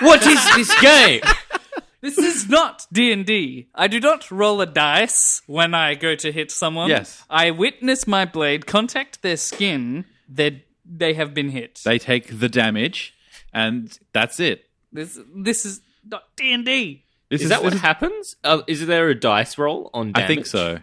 [0.00, 1.20] What is this game?
[2.04, 3.68] This is not D and D.
[3.74, 6.90] I do not roll a dice when I go to hit someone.
[6.90, 7.24] Yes.
[7.30, 10.04] I witness my blade contact their skin.
[10.28, 11.80] They they have been hit.
[11.82, 13.14] They take the damage,
[13.54, 14.66] and that's it.
[14.92, 17.04] this this is not D and D.
[17.30, 18.36] This Is that what happens?
[18.44, 20.24] Uh, is there a dice roll on damage?
[20.24, 20.80] I think so.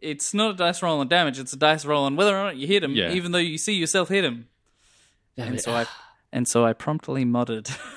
[0.00, 1.38] It's not a dice roll on damage.
[1.38, 3.12] It's a dice roll on whether or not you hit him, Yeah.
[3.12, 4.48] even though you see yourself hit him.
[5.36, 5.62] Damn And it.
[5.62, 5.86] so I
[6.32, 7.70] and so I promptly modded.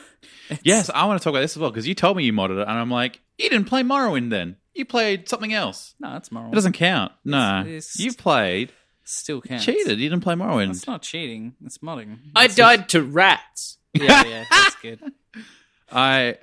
[0.64, 2.62] Yes, I want to talk about this as well because you told me you modded
[2.62, 4.58] it, and I'm like, you didn't play Morrowind then.
[4.74, 5.94] You played something else.
[6.00, 6.52] no, it's moral.
[6.52, 7.12] It doesn't count.
[7.26, 8.72] No, It's- you played.
[9.04, 9.66] Still counts.
[9.66, 10.00] Cheated.
[10.00, 10.70] You didn't play Morrowind.
[10.70, 11.56] It's not cheating.
[11.66, 12.20] It's modding.
[12.36, 13.78] I It's died to rats.
[13.94, 15.00] yeah, yeah, that's good.
[15.92, 16.38] I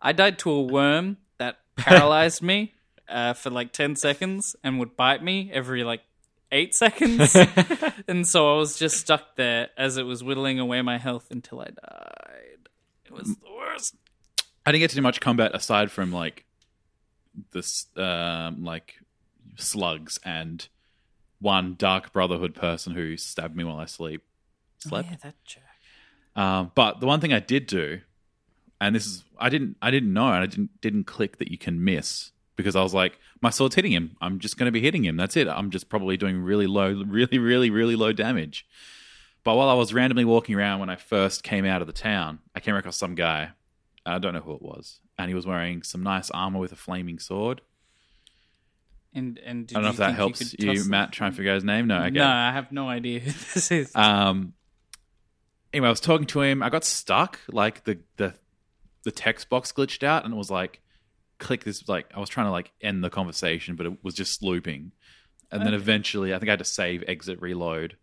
[0.00, 2.72] I died to a worm that paralyzed me,
[3.08, 6.02] uh, for like 10 seconds and would bite me every like
[6.52, 7.34] eight seconds.
[8.08, 11.60] and so I was just stuck there as it was whittling away my health until
[11.60, 12.21] I died.
[13.12, 13.94] It was the worst.
[14.64, 16.44] I didn't get to do much combat aside from like
[17.52, 18.94] this, um, like
[19.56, 20.66] slugs and
[21.40, 24.22] one Dark Brotherhood person who stabbed me while I sleep.
[24.78, 25.08] Slept.
[25.10, 25.62] Yeah, that jerk.
[26.34, 28.00] Um, but the one thing I did do,
[28.80, 31.58] and this is I didn't I didn't know, and I didn't didn't click that you
[31.58, 34.16] can miss because I was like, my sword's hitting him.
[34.20, 35.16] I'm just going to be hitting him.
[35.16, 35.48] That's it.
[35.48, 38.66] I'm just probably doing really low, really, really, really low damage.
[39.44, 42.38] But while I was randomly walking around when I first came out of the town,
[42.54, 43.50] I came across some guy.
[44.06, 46.76] I don't know who it was, and he was wearing some nice armor with a
[46.76, 47.60] flaming sword.
[49.14, 51.36] And, and did I don't know you if that helps could you, Matt, try and
[51.36, 51.86] figure out his name.
[51.86, 52.10] No, okay.
[52.10, 53.94] No, I have no idea who this is.
[53.94, 54.54] Um.
[55.72, 56.62] Anyway, I was talking to him.
[56.62, 57.40] I got stuck.
[57.48, 58.34] Like the the
[59.04, 60.80] the text box glitched out, and it was like,
[61.38, 61.88] click this.
[61.88, 64.92] Like I was trying to like end the conversation, but it was just looping.
[65.50, 67.98] And then eventually, I think I had to save, exit, reload.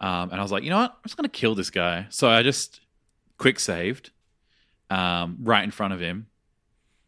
[0.00, 0.92] Um, and I was like, you know what?
[0.92, 2.06] I'm just gonna kill this guy.
[2.10, 2.80] So I just
[3.36, 4.10] quick saved,
[4.90, 6.26] um, right in front of him,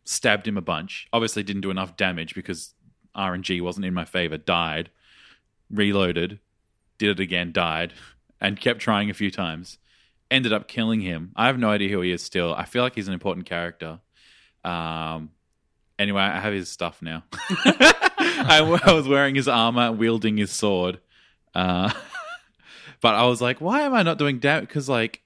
[0.04, 1.08] stabbed him a bunch.
[1.12, 2.74] Obviously, didn't do enough damage because
[3.16, 4.36] RNG wasn't in my favor.
[4.36, 4.90] Died,
[5.70, 6.40] reloaded,
[6.98, 7.92] did it again, died,
[8.40, 9.78] and kept trying a few times.
[10.30, 11.32] Ended up killing him.
[11.34, 12.54] I have no idea who he is still.
[12.54, 13.98] I feel like he's an important character.
[14.64, 15.30] Um,
[15.98, 17.24] anyway, I have his stuff now.
[17.32, 21.00] I, I was wearing his armor, wielding his sword.
[21.52, 21.92] Uh,
[23.00, 24.68] but I was like, why am I not doing damage?
[24.68, 25.22] Because, like,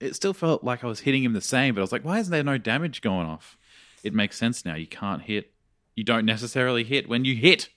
[0.00, 2.18] it still felt like I was hitting him the same, but I was like, why
[2.18, 3.56] isn't there no damage going off?
[4.02, 4.74] It makes sense now.
[4.74, 5.52] You can't hit.
[5.94, 7.70] You don't necessarily hit when you hit.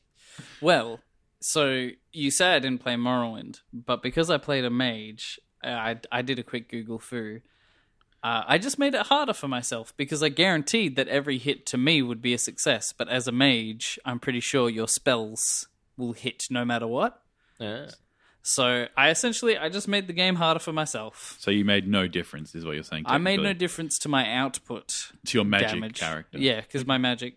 [0.61, 0.99] Well,
[1.39, 6.21] so you say I didn't play Morrowind, but because I played a mage, I, I
[6.21, 7.41] did a quick Google foo.
[8.23, 11.77] Uh, I just made it harder for myself because I guaranteed that every hit to
[11.77, 12.91] me would be a success.
[12.91, 17.21] But as a mage, I'm pretty sure your spells will hit no matter what.
[17.61, 17.85] Ah.
[18.47, 21.35] So I essentially I just made the game harder for myself.
[21.39, 23.03] So you made no difference, is what you're saying.
[23.05, 25.99] I made no difference to my output to your magic damage.
[25.99, 26.37] character.
[26.37, 27.35] Yeah, because my magic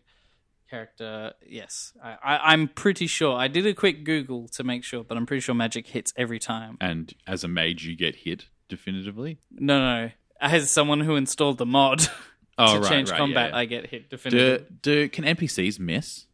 [0.70, 3.36] character, yes, I, I, I'm pretty sure.
[3.36, 6.38] I did a quick Google to make sure, but I'm pretty sure magic hits every
[6.38, 6.76] time.
[6.80, 9.38] And as a mage, you get hit definitively.
[9.50, 12.06] No, no, as someone who installed the mod
[12.58, 14.66] Oh, to right, change right, combat, yeah, I get hit Do, definitively.
[14.82, 16.26] do can NPCs miss?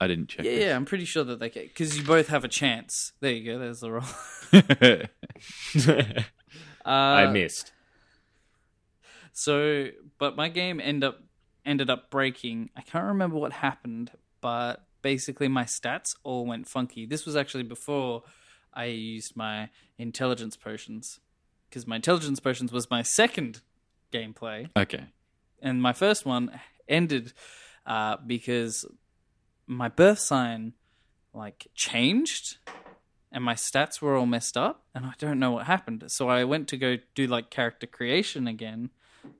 [0.00, 0.46] I didn't check.
[0.46, 3.12] Yeah, yeah, I'm pretty sure that they can because you both have a chance.
[3.20, 3.58] There you go.
[3.58, 4.04] There's the roll.
[6.84, 7.72] Uh, I missed.
[9.32, 11.20] So, but my game end up
[11.64, 12.70] ended up breaking.
[12.76, 17.06] I can't remember what happened, but basically my stats all went funky.
[17.06, 18.22] This was actually before
[18.72, 21.20] I used my intelligence potions
[21.68, 23.60] because my intelligence potions was my second
[24.12, 25.04] gameplay, okay.
[25.62, 27.32] and my first one ended
[27.86, 28.84] uh, because
[29.70, 30.72] my birth sign
[31.32, 32.56] like changed
[33.30, 36.02] and my stats were all messed up and I don't know what happened.
[36.08, 38.90] So I went to go do like character creation again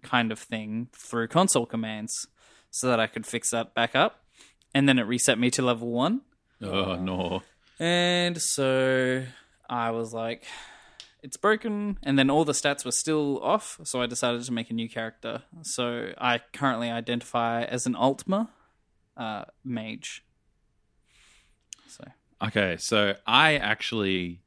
[0.02, 2.28] kind of thing through console commands
[2.70, 4.22] so that I could fix that back up.
[4.72, 6.20] And then it reset me to level 1.
[6.62, 7.42] Oh no.
[7.80, 9.24] And so
[9.68, 10.44] I was like
[11.24, 14.70] it's broken and then all the stats were still off, so I decided to make
[14.70, 15.42] a new character.
[15.62, 18.48] So I currently identify as an Altmer
[19.20, 20.24] uh, mage.
[21.86, 22.04] So
[22.42, 24.40] Okay, so I actually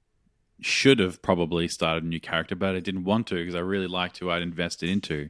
[0.62, 3.88] should have probably started a new character, but I didn't want to because I really
[3.88, 5.30] liked who I'd invested into.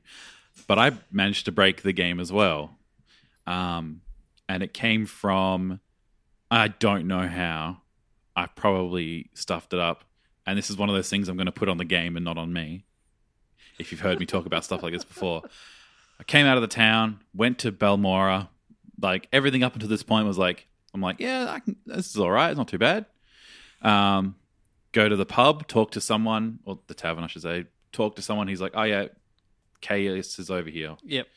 [0.67, 2.77] But I managed to break the game as well.
[3.45, 4.01] Um,
[4.47, 5.82] and it came from
[6.49, 7.77] I don't know how.
[8.36, 10.06] I probably stuffed it up.
[10.45, 12.23] And this is one of those things I'm going to put on the game and
[12.23, 12.86] not on me.
[13.79, 15.41] If you've heard me talk about stuff like this before.
[16.19, 18.49] I came out of the town, went to Balmora.
[19.01, 22.17] Like everything up until this point was like, I'm like, yeah, I can, this is
[22.17, 22.49] all right.
[22.49, 23.06] It's not too bad.
[23.82, 24.36] Um,
[24.91, 27.65] go to the pub, talk to someone, or the tavern, I should say.
[27.91, 28.47] Talk to someone.
[28.47, 29.08] He's like, oh yeah,
[29.82, 30.95] Caius is over here.
[31.03, 31.27] Yep.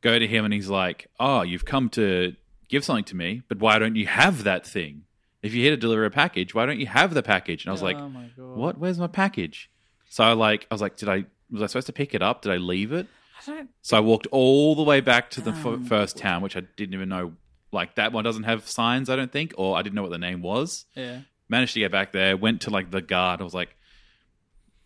[0.00, 2.36] Go to him, and he's like, oh, you've come to
[2.68, 5.02] give something to me, but why don't you have that thing?
[5.42, 7.64] If you're here to deliver a package, why don't you have the package?
[7.64, 8.78] And I was like, oh my god, what?
[8.78, 9.70] Where's my package?
[10.08, 12.42] So I like, I was like, did I was I supposed to pick it up?
[12.42, 13.06] Did I leave it?
[13.46, 13.70] I don't.
[13.82, 16.60] So I walked all the way back to the f- Um, first town, which I
[16.76, 17.34] didn't even know.
[17.72, 20.18] Like that one doesn't have signs, I don't think, or I didn't know what the
[20.18, 20.86] name was.
[20.94, 21.20] Yeah.
[21.48, 22.36] Managed to get back there.
[22.36, 23.40] Went to like the guard.
[23.40, 23.76] I was like,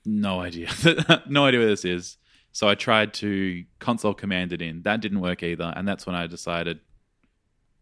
[0.04, 0.68] no idea,
[1.28, 2.18] no idea where this is.
[2.50, 4.82] So I tried to console command it in.
[4.82, 6.80] That didn't work either, and that's when I decided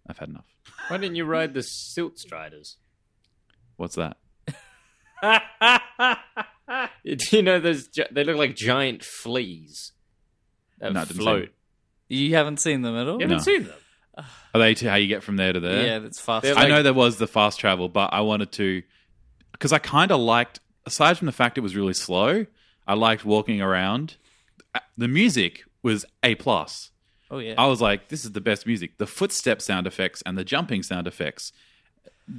[0.06, 0.44] I've had enough.
[0.88, 2.76] Why didn't you ride the Silt Striders?
[3.76, 4.16] What's that?
[7.04, 7.88] Do you know those?
[7.88, 9.92] gi- They look like giant fleas
[10.80, 11.48] that No, I didn't see float.
[12.08, 13.14] You haven't seen them at all.
[13.20, 13.42] You haven't No.
[13.42, 14.24] seen them.
[14.54, 15.86] Are they to how you get from there to there?
[15.86, 16.42] Yeah, that's fast.
[16.42, 18.82] They're I like- know there was the fast travel, but I wanted to
[19.52, 20.60] because I kind of liked.
[20.86, 22.46] Aside from the fact it was really slow,
[22.86, 24.16] I liked walking around.
[24.74, 26.90] Uh, The music was a plus.
[27.30, 27.54] oh yeah.
[27.56, 28.98] I was like, this is the best music.
[28.98, 31.52] The footstep sound effects and the jumping sound effects,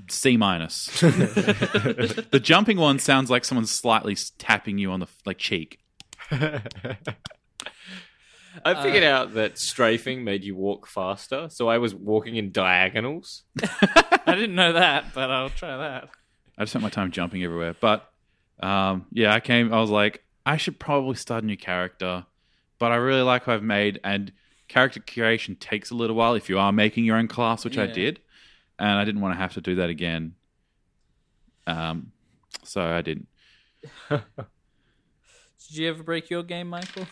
[0.10, 0.86] C minus.
[1.02, 5.80] the jumping one sounds like someone slightly tapping you on the like cheek.
[8.66, 13.44] I figured out that strafing made you walk faster, so I was walking in diagonals.
[13.64, 16.10] I didn't know that, but I'll try that.
[16.58, 17.76] I just spent my time jumping everywhere.
[17.80, 18.12] But
[18.62, 19.74] um, yeah, I came.
[19.74, 22.26] I was like, I should probably start a new character,
[22.80, 24.00] but I really like what I've made.
[24.04, 24.32] And
[24.68, 27.88] character creation takes a little while if you are making your own class, which I
[27.88, 28.20] did,
[28.80, 30.36] and I didn't want to have to do that again.
[31.68, 32.12] Um,
[32.64, 33.28] so I didn't.
[34.10, 34.22] Did
[35.70, 37.08] you ever break your game, Michael?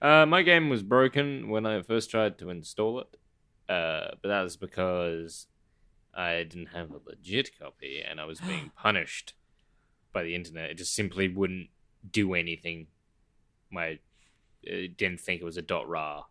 [0.00, 3.16] Uh, my game was broken when I first tried to install it,
[3.68, 5.46] uh, but that was because
[6.14, 9.34] I didn't have a legit copy and I was being punished
[10.12, 10.70] by the internet.
[10.70, 11.68] It just simply wouldn't
[12.10, 12.88] do anything.
[13.70, 13.98] My
[14.62, 16.18] it didn't think it was a dot ra.
[16.20, 16.22] I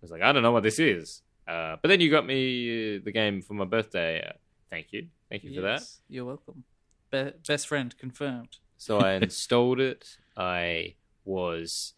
[0.00, 1.22] was like, I don't know what this is.
[1.46, 4.24] Uh, but then you got me uh, the game for my birthday.
[4.26, 4.32] Uh,
[4.70, 5.82] thank you, thank you for that.
[6.08, 6.64] You're welcome.
[7.10, 8.58] Be- best friend confirmed.
[8.76, 10.16] So I installed it.
[10.36, 10.94] I
[11.24, 11.94] was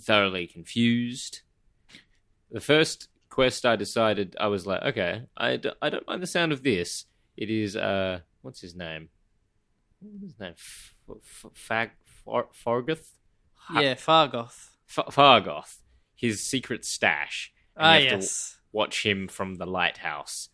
[0.00, 1.40] thoroughly confused.
[2.50, 6.26] The first quest I decided, I was like, okay, I, d- I don't mind the
[6.26, 7.06] sound of this.
[7.36, 9.08] It is, uh, what's his name?
[10.00, 10.54] What's his name?
[10.56, 11.90] F- F- Fag-
[12.24, 13.06] Far- Fargoth?
[13.54, 14.70] Ha- Yeah, Fargoth.
[14.88, 15.76] F- Fargoth.
[16.16, 17.52] His secret stash.
[17.76, 18.58] And Ah, you have to yes.
[18.72, 20.48] watch him from the lighthouse.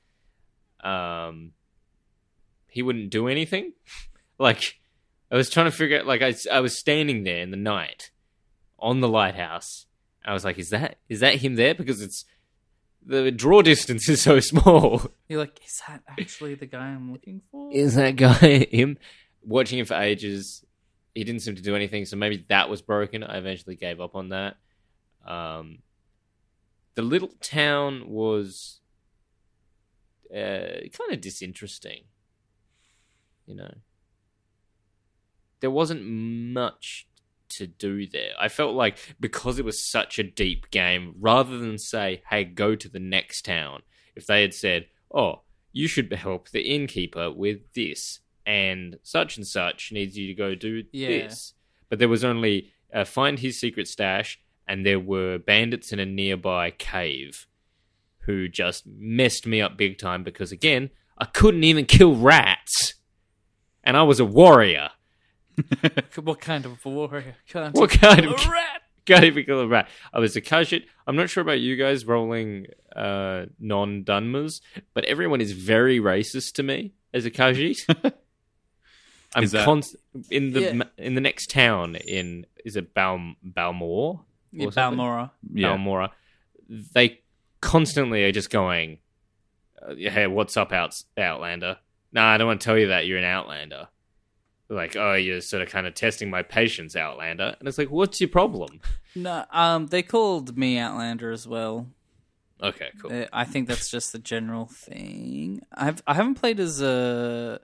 [0.84, 1.52] Um,
[2.68, 3.72] he wouldn't do anything.
[4.38, 4.78] like,
[5.30, 6.06] I was trying to figure out.
[6.06, 8.10] Like, I, I was standing there in the night
[8.78, 9.86] on the lighthouse.
[10.24, 12.24] I was like, "Is that is that him there?" Because it's
[13.06, 15.02] the draw distance is so small.
[15.28, 17.70] You're like, is that actually the guy I'm looking for?
[17.72, 18.98] Is that guy him?
[19.42, 20.64] Watching him for ages,
[21.14, 22.04] he didn't seem to do anything.
[22.04, 23.22] So maybe that was broken.
[23.22, 24.56] I eventually gave up on that.
[25.24, 25.78] Um,
[26.94, 28.80] the little town was
[30.34, 32.04] uh, kind of disinteresting.
[33.46, 33.74] You know,
[35.60, 37.06] there wasn't much
[37.50, 38.32] to do there.
[38.38, 42.74] I felt like because it was such a deep game, rather than say, "Hey, go
[42.74, 43.82] to the next town,"
[44.14, 49.46] if they had said, "Oh, you should help the innkeeper with this," and such and
[49.46, 51.08] such needs you to go do Yeah.
[51.08, 51.54] this,
[51.88, 56.06] but there was only uh, find his secret stash, and there were bandits in a
[56.06, 57.46] nearby cave
[58.20, 62.94] who just messed me up big time because again, I couldn't even kill rats,
[63.84, 64.90] and I was a warrior.
[66.22, 67.36] What kind of warrior?
[67.48, 68.82] Can't What kind of a rat?
[69.06, 69.88] Can't even kill a rat.
[70.12, 70.84] I was a Khajiit.
[71.06, 74.60] I'm not sure about you guys rolling uh, non Dunmers,
[74.94, 77.86] but everyone is very racist to me as a Khajiit.
[79.34, 79.96] I'm Is that- const-
[80.30, 80.82] in the Yeah.
[80.98, 84.20] in the next town in is it Bal Balmore?
[84.52, 84.98] Yeah, or something?
[84.98, 85.30] Balmora.
[85.52, 85.76] Yeah.
[85.76, 86.10] Balmora.
[86.68, 87.20] They
[87.60, 88.98] constantly are just going,
[89.86, 91.78] uh, "Hey, what's up, out- Outlander?"
[92.12, 93.88] Nah, I don't want to tell you that you're an Outlander.
[94.68, 97.54] Like, oh, you're sort of kind of testing my patience, Outlander.
[97.58, 98.80] And it's like, what's your problem?
[99.14, 101.86] No, um, they called me Outlander as well.
[102.62, 103.12] Okay, cool.
[103.12, 105.60] Uh, I think that's just the general thing.
[105.72, 107.60] I've I haven't played as a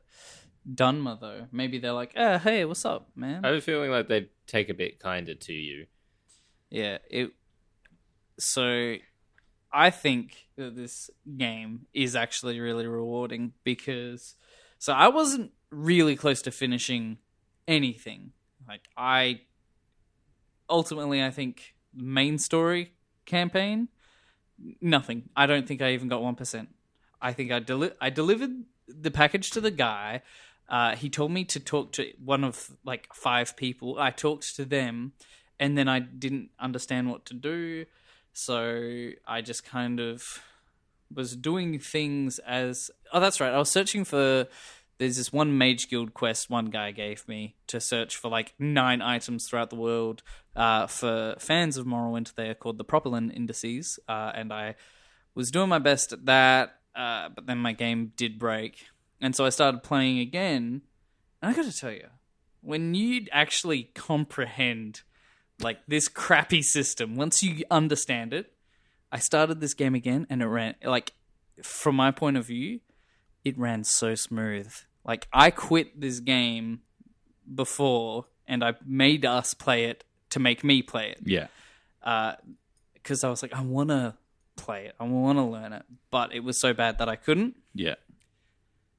[0.70, 1.46] Dunmer though.
[1.50, 3.44] Maybe they're like, uh, hey, what's up, man?
[3.44, 5.86] I have a feeling like they'd take a bit kinder to you.
[6.70, 7.32] Yeah, it.
[8.38, 8.96] So,
[9.72, 14.34] I think that this game is actually really rewarding because,
[14.82, 17.18] so I wasn't really close to finishing
[17.68, 18.32] anything.
[18.66, 19.42] Like I,
[20.68, 22.90] ultimately, I think main story
[23.24, 23.86] campaign,
[24.80, 25.28] nothing.
[25.36, 26.70] I don't think I even got one percent.
[27.20, 30.22] I think I deli- I delivered the package to the guy.
[30.68, 34.00] Uh, he told me to talk to one of like five people.
[34.00, 35.12] I talked to them,
[35.60, 37.86] and then I didn't understand what to do.
[38.32, 40.42] So I just kind of
[41.14, 43.52] was doing things as oh that's right.
[43.52, 44.46] I was searching for
[44.98, 49.02] there's this one mage guild quest one guy gave me to search for like nine
[49.02, 50.22] items throughout the world
[50.54, 52.34] uh, for fans of Morrowind.
[52.34, 54.76] They are called the Propylon indices, uh, and I
[55.34, 56.76] was doing my best at that.
[56.94, 58.86] Uh, but then my game did break,
[59.20, 60.82] and so I started playing again.
[61.40, 62.08] And I got to tell you,
[62.60, 65.00] when you actually comprehend
[65.60, 68.52] like this crappy system, once you understand it,
[69.12, 71.12] I started this game again, and it ran like
[71.62, 72.80] from my point of view,
[73.44, 74.72] it ran so smooth.
[75.04, 76.80] Like I quit this game
[77.54, 81.48] before, and I made us play it to make me play it Yeah.
[82.02, 82.34] Uh,
[82.94, 84.14] because I was like, I want to
[84.56, 84.94] play it.
[84.98, 87.56] I want to learn it, but it was so bad that I couldn't.
[87.74, 87.96] Yeah.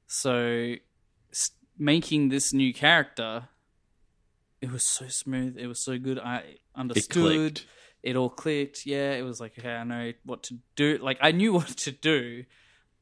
[0.06, 0.76] So
[1.78, 3.48] making this new character,
[4.60, 5.56] it was so smooth.
[5.58, 6.18] It was so good.
[6.18, 7.62] I It understood.
[8.04, 8.84] It all clicked.
[8.84, 10.98] Yeah, it was like okay, I know what to do.
[10.98, 12.44] Like I knew what to do,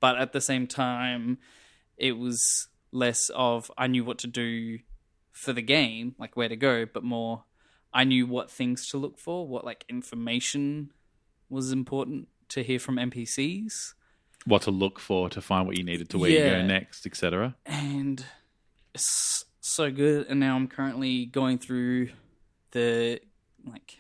[0.01, 1.39] but at the same time,
[1.97, 4.79] it was less of I knew what to do
[5.33, 7.45] for the game, like where to go, but more
[7.93, 10.93] I knew what things to look for, what like information
[11.51, 13.95] was important to hear from NPCs.
[14.45, 17.57] What to look for to find what you needed to where you go next, etc.
[17.67, 18.25] and
[18.95, 20.27] it's so good.
[20.29, 22.11] And now I'm currently going through
[22.73, 23.21] the
[23.65, 23.99] like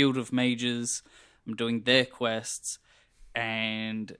[0.00, 1.02] Guild of Mages.
[1.46, 2.78] I'm doing their quests,
[3.34, 4.16] and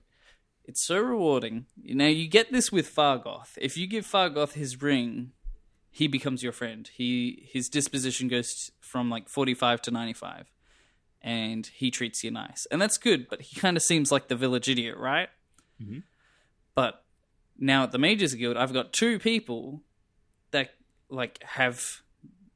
[0.63, 1.65] it's so rewarding.
[1.83, 3.57] Now you get this with Fargoth.
[3.57, 5.31] If you give Fargoth his ring,
[5.89, 6.87] he becomes your friend.
[6.93, 10.51] He his disposition goes from like 45 to 95
[11.23, 12.67] and he treats you nice.
[12.71, 15.29] And that's good, but he kind of seems like the village idiot, right?
[15.81, 16.03] Mhm.
[16.75, 17.03] But
[17.57, 19.81] now at the Mages Guild, I've got two people
[20.51, 20.75] that
[21.09, 22.01] like have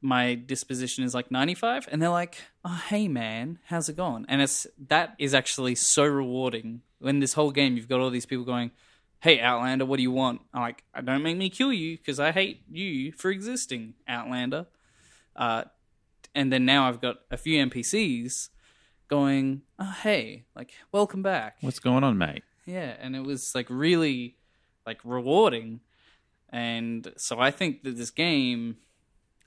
[0.06, 4.42] my disposition is like 95 and they're like, "Oh, hey man, how's it going?" And
[4.42, 6.82] it's that is actually so rewarding.
[7.00, 8.72] When this whole game you've got all these people going,
[9.20, 12.20] "Hey Outlander, what do you want?" I'm like, "I don't make me kill you because
[12.20, 14.68] I hate you for existing, Outlander."
[15.36, 15.64] Uh
[16.36, 18.50] and then now I've got a few NPCs
[19.08, 22.44] going, "Oh, hey, like welcome back." What's going on, mate?
[22.68, 24.36] Yeah, and it was like really
[24.86, 25.80] like rewarding.
[26.50, 28.78] And so I think that this game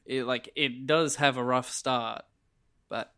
[0.08, 2.22] it like it does have a rough start,
[2.88, 3.12] but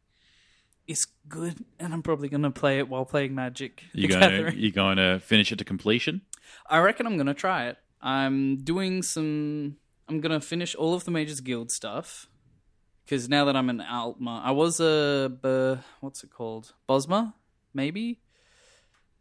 [0.86, 4.28] it's good and I'm probably going to play it while playing Magic You going to
[4.28, 4.59] Gathering.
[4.59, 6.22] you to finish it to completion?
[6.68, 7.76] I reckon I'm going to try it.
[8.03, 9.76] I'm doing some
[10.09, 12.26] I'm going to finish all of the Mages Guild stuff
[13.07, 16.74] cuz now that I'm an Altmer, I was a B- what's it called?
[16.88, 17.34] Bosmer,
[17.72, 18.20] maybe?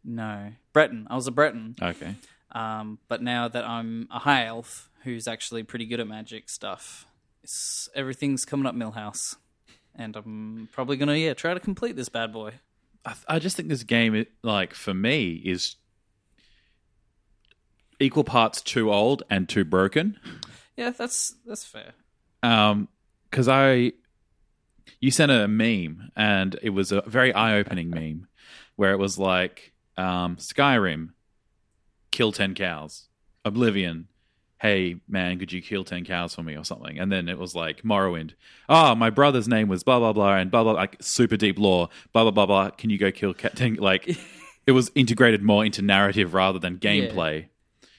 [0.02, 0.52] No.
[0.72, 1.06] Breton.
[1.10, 1.76] I was a Breton.
[1.80, 2.14] Okay.
[2.52, 7.06] Um, but now that I'm a high elf who's actually pretty good at magic stuff,
[7.42, 9.36] it's, everything's coming up Milhouse.
[9.94, 12.52] And I'm probably going to, yeah, try to complete this bad boy.
[13.04, 15.76] I, I just think this game, it- like for me, is
[17.98, 20.18] equal parts too old and too broken.
[20.76, 21.92] Yeah, that's that's fair.
[22.42, 22.88] Um,
[23.30, 23.92] because I,
[25.00, 28.26] you sent a meme, and it was a very eye-opening meme,
[28.76, 31.10] where it was like, um, Skyrim,
[32.10, 33.08] kill ten cows.
[33.44, 34.08] Oblivion,
[34.60, 36.98] hey man, could you kill ten cows for me or something?
[36.98, 38.32] And then it was like Morrowind,
[38.68, 41.88] oh my brother's name was blah blah blah and blah blah like super deep lore,
[42.12, 42.70] blah blah blah blah.
[42.70, 43.74] Can you go kill cat ten?
[43.74, 44.08] Like,
[44.66, 47.46] it was integrated more into narrative rather than gameplay,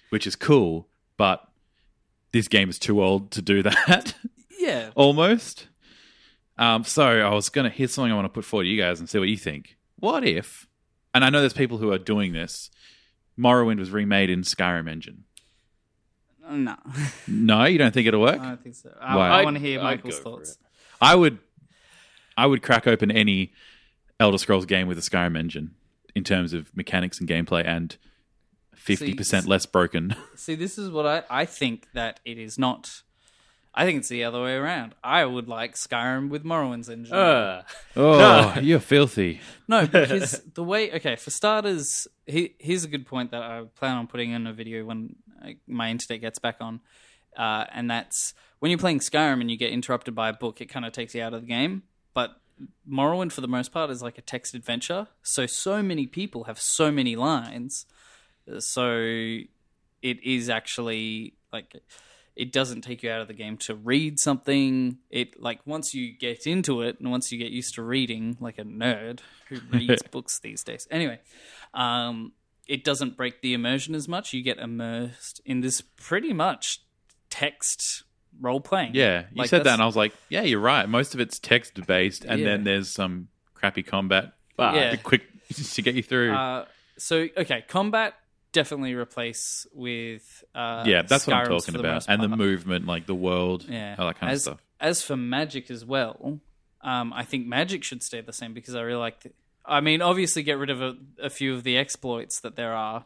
[0.09, 0.87] which is cool,
[1.17, 1.47] but.
[2.33, 4.15] This game is too old to do that.
[4.57, 4.91] Yeah.
[4.95, 5.67] almost.
[6.57, 8.81] Um, so I was going to here's something I want to put forward to you
[8.81, 9.75] guys and see what you think.
[9.97, 10.65] What if?
[11.13, 12.71] And I know there's people who are doing this.
[13.37, 15.25] Morrowind was remade in Skyrim engine.
[16.51, 16.75] No.
[17.27, 18.39] No, you don't think it'll work?
[18.39, 18.95] I don't think so.
[18.99, 19.29] I, Why?
[19.29, 20.57] I want to hear I'd Michael's go for thoughts.
[21.01, 21.39] I would,
[22.37, 23.53] I would crack open any
[24.19, 25.75] Elder Scrolls game with a Skyrim engine
[26.15, 27.97] in terms of mechanics and gameplay, and
[28.75, 30.15] fifty percent less broken.
[30.35, 33.01] See, this is what I, I think that it is not.
[33.73, 34.95] I think it's the other way around.
[35.01, 37.15] I would like Skyrim with Morrowind's engine.
[37.15, 37.63] Uh,
[37.95, 39.39] Oh, you're filthy.
[39.69, 43.95] No, because the way okay for starters, he, here's a good point that I plan
[43.95, 45.15] on putting in a video when
[45.67, 46.81] my internet gets back on,
[47.37, 50.67] uh, and that's when you're playing Skyrim and you get interrupted by a book, it
[50.67, 51.83] kind of takes you out of the game.
[52.13, 52.39] But
[52.89, 55.07] Morrowind, for the most part, is like a text adventure.
[55.23, 57.85] So so many people have so many lines,
[58.59, 58.97] so
[60.01, 61.75] it is actually like
[62.35, 64.97] it doesn't take you out of the game to read something.
[65.09, 68.57] It like once you get into it and once you get used to reading, like
[68.57, 69.19] a nerd
[69.49, 70.87] who reads books these days.
[70.89, 71.19] Anyway,
[71.73, 72.31] um,
[72.71, 74.31] it doesn't break the immersion as much.
[74.33, 76.79] You get immersed in this pretty much
[77.29, 78.03] text
[78.39, 78.95] role playing.
[78.95, 80.87] Yeah, you Like, said that, and I was like, yeah, you're right.
[80.87, 82.45] Most of it's text based, and Yeah.
[82.45, 84.95] then there's some crappy combat, but Yeah.
[85.03, 85.23] quick
[85.73, 86.33] to get you through.
[86.33, 86.65] Uh,
[86.97, 88.13] so okay, combat
[88.53, 93.15] definitely replace with uh, yeah, that's what I'm talking about, and the movement, like the
[93.15, 94.65] world, Yeah, all that kind as, of stuff.
[94.79, 96.39] As for magic as well,
[96.81, 99.21] um, I think magic should stay the same because I really like.
[99.23, 99.31] The,
[99.65, 103.05] I mean, obviously, get rid of a, a few of the exploits that there are,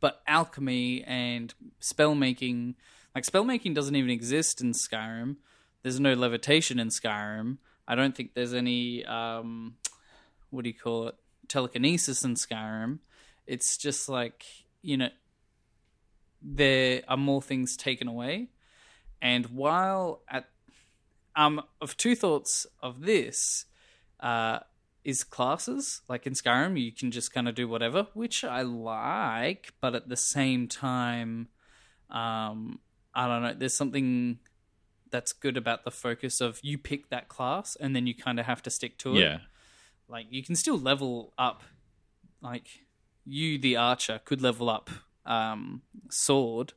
[0.00, 2.76] but alchemy and spell making,
[3.14, 5.36] like spell making, doesn't even exist in Skyrim.
[5.82, 7.58] There's no levitation in Skyrim.
[7.86, 9.04] I don't think there's any.
[9.04, 9.76] Um,
[10.50, 11.14] what do you call it?
[11.48, 12.98] Telekinesis in Skyrim.
[13.46, 14.44] It's just like
[14.82, 15.10] you know,
[16.42, 18.48] there are more things taken away.
[19.20, 20.48] And while at
[21.34, 23.66] um of two thoughts of this,
[24.20, 24.60] uh,
[25.08, 26.02] is classes.
[26.06, 30.10] Like in Skyrim, you can just kind of do whatever, which I like, but at
[30.10, 31.48] the same time,
[32.10, 32.80] um,
[33.14, 33.54] I don't know.
[33.54, 34.38] There's something
[35.10, 38.44] that's good about the focus of you pick that class and then you kind of
[38.44, 39.20] have to stick to it.
[39.20, 39.38] Yeah.
[40.08, 41.62] Like you can still level up.
[42.42, 42.68] Like
[43.24, 44.90] you, the archer, could level up
[45.24, 45.80] um,
[46.10, 46.74] sword,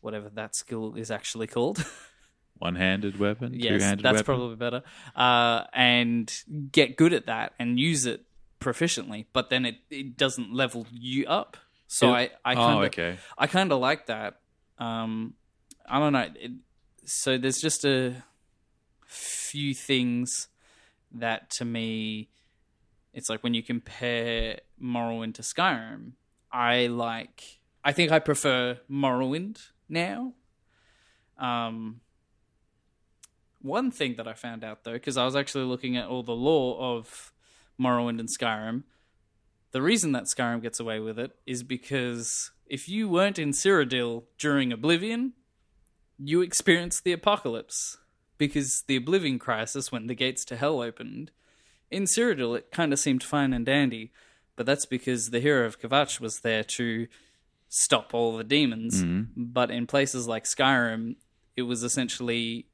[0.00, 1.84] whatever that skill is actually called.
[2.58, 4.24] One handed weapon, two yes, handed that's weapon.
[4.24, 4.82] probably better.
[5.14, 6.32] Uh, and
[6.72, 8.24] get good at that and use it
[8.60, 9.26] proficiently.
[9.32, 11.56] But then it, it doesn't level you up.
[11.86, 13.18] So I I oh, kind of okay.
[13.36, 14.40] I kind of like that.
[14.78, 15.34] Um,
[15.88, 16.28] I don't know.
[16.34, 16.52] It,
[17.04, 18.22] so there's just a
[19.06, 20.48] few things
[21.12, 22.28] that to me,
[23.14, 26.12] it's like when you compare Morrowind to Skyrim,
[26.52, 27.60] I like.
[27.84, 30.34] I think I prefer Morrowind now.
[31.38, 32.00] Um,
[33.60, 36.32] one thing that I found out though, because I was actually looking at all the
[36.32, 37.32] lore of
[37.80, 38.84] Morrowind and Skyrim,
[39.72, 44.24] the reason that Skyrim gets away with it is because if you weren't in Cyrodiil
[44.38, 45.34] during Oblivion,
[46.18, 47.98] you experienced the apocalypse.
[48.38, 51.32] Because the Oblivion crisis, when the gates to hell opened,
[51.90, 54.12] in Cyrodiil it kind of seemed fine and dandy,
[54.54, 57.08] but that's because the hero of Kvatch was there to
[57.68, 59.02] stop all the demons.
[59.02, 59.42] Mm-hmm.
[59.44, 61.16] But in places like Skyrim,
[61.56, 62.66] it was essentially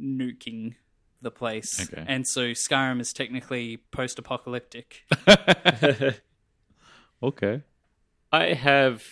[0.00, 0.74] nuking
[1.20, 1.88] the place.
[1.92, 2.04] Okay.
[2.06, 5.02] And so Skyrim is technically post apocalyptic.
[7.22, 7.62] Okay.
[8.32, 9.04] I have.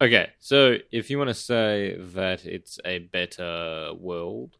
[0.00, 4.56] Okay, so if you want to say that it's a better world,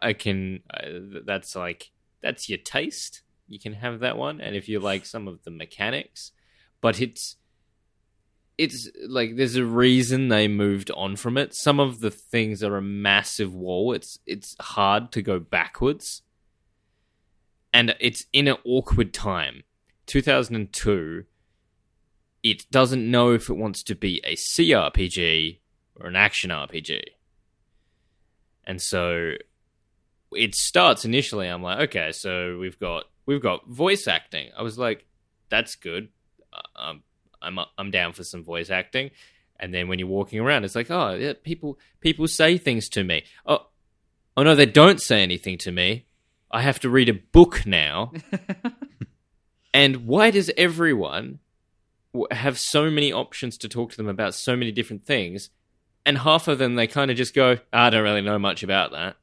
[0.00, 0.60] I can.
[0.72, 1.90] Uh, that's like
[2.22, 3.22] that's your taste.
[3.48, 6.32] You can have that one, and if you like some of the mechanics,
[6.80, 7.36] but it's
[8.58, 11.54] it's like there's a reason they moved on from it.
[11.54, 13.92] Some of the things are a massive wall.
[13.92, 16.22] It's it's hard to go backwards,
[17.72, 19.62] and it's in an awkward time.
[20.06, 21.24] 2002
[22.46, 25.58] it doesn't know if it wants to be a CRPG
[25.96, 27.02] or an action RPG.
[28.64, 29.32] And so
[30.32, 34.50] it starts initially I'm like, okay, so we've got we've got voice acting.
[34.56, 35.06] I was like,
[35.48, 36.08] that's good.
[36.52, 37.02] Uh, Um,
[37.42, 39.10] I'm I'm down for some voice acting.
[39.58, 43.04] And then when you're walking around, it's like, oh, yeah, people people say things to
[43.04, 43.24] me.
[43.46, 43.66] Oh,
[44.36, 46.06] oh no, they don't say anything to me.
[46.50, 48.12] I have to read a book now.
[49.74, 51.40] and why does everyone
[52.30, 55.50] have so many options to talk to them about so many different things,
[56.04, 58.62] and half of them they kind of just go, ah, "I don't really know much
[58.62, 59.16] about that."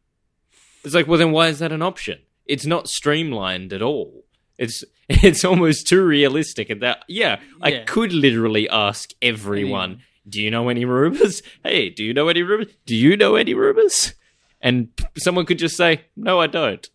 [0.83, 2.19] It's like, well, then why is that an option?
[2.45, 4.25] It's not streamlined at all.
[4.57, 7.03] It's it's almost too realistic at that.
[7.07, 7.83] Yeah, I Yeah.
[7.85, 11.41] could literally ask everyone, "Do you know any rumors?
[11.63, 12.67] Hey, do you know any rumors?
[12.85, 14.13] Do you know any rumors?"
[14.61, 16.87] And someone could just say, "No, I don't."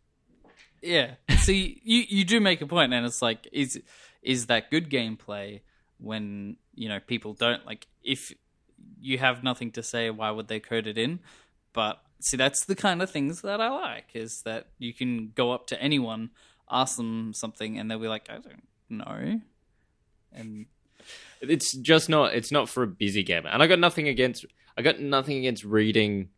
[0.82, 1.14] Yeah.
[1.38, 3.80] See, you you do make a point, and it's like, is
[4.22, 5.60] is that good gameplay
[5.98, 8.32] when you know people don't like if
[9.00, 11.18] you have nothing to say, why would they code it in?
[11.72, 15.52] But see, that's the kind of things that I like is that you can go
[15.52, 16.30] up to anyone,
[16.70, 19.40] ask them something, and they'll be like, I don't know,
[20.32, 20.66] and
[21.40, 23.48] it's just not it's not for a busy gamer.
[23.48, 24.44] And i got nothing against
[24.76, 26.30] i got nothing against reading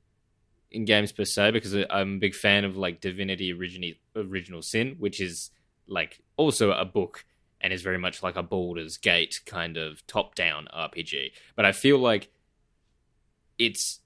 [0.70, 4.96] in games per se because i'm a big fan of like divinity original original sin
[4.98, 5.50] which is
[5.88, 7.24] like also a book
[7.60, 11.72] and is very much like a Baldur's Gate kind of top down RPG but i
[11.72, 12.30] feel like
[13.58, 14.00] it's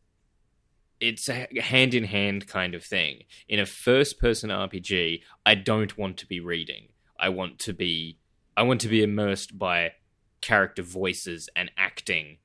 [1.08, 5.96] it's a hand in hand kind of thing in a first person rpg i don't
[5.98, 6.88] want to be reading
[7.18, 8.18] i want to be
[8.56, 9.92] i want to be immersed by
[10.40, 12.36] character voices and acting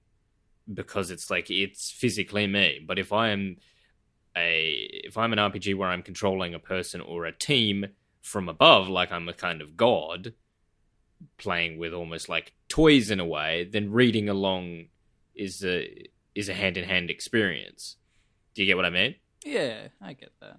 [0.74, 2.80] because it's like it's physically me.
[2.86, 3.58] But if I am
[4.38, 7.88] a if I'm an RPG where I'm controlling a person or a team
[8.22, 10.34] from above, like I'm a kind of god,
[11.38, 14.86] playing with almost like toys in a way, then reading along
[15.36, 17.98] is a is a hand in hand experience.
[18.54, 19.16] Do you get what I mean?
[19.46, 20.58] yeah, I get that.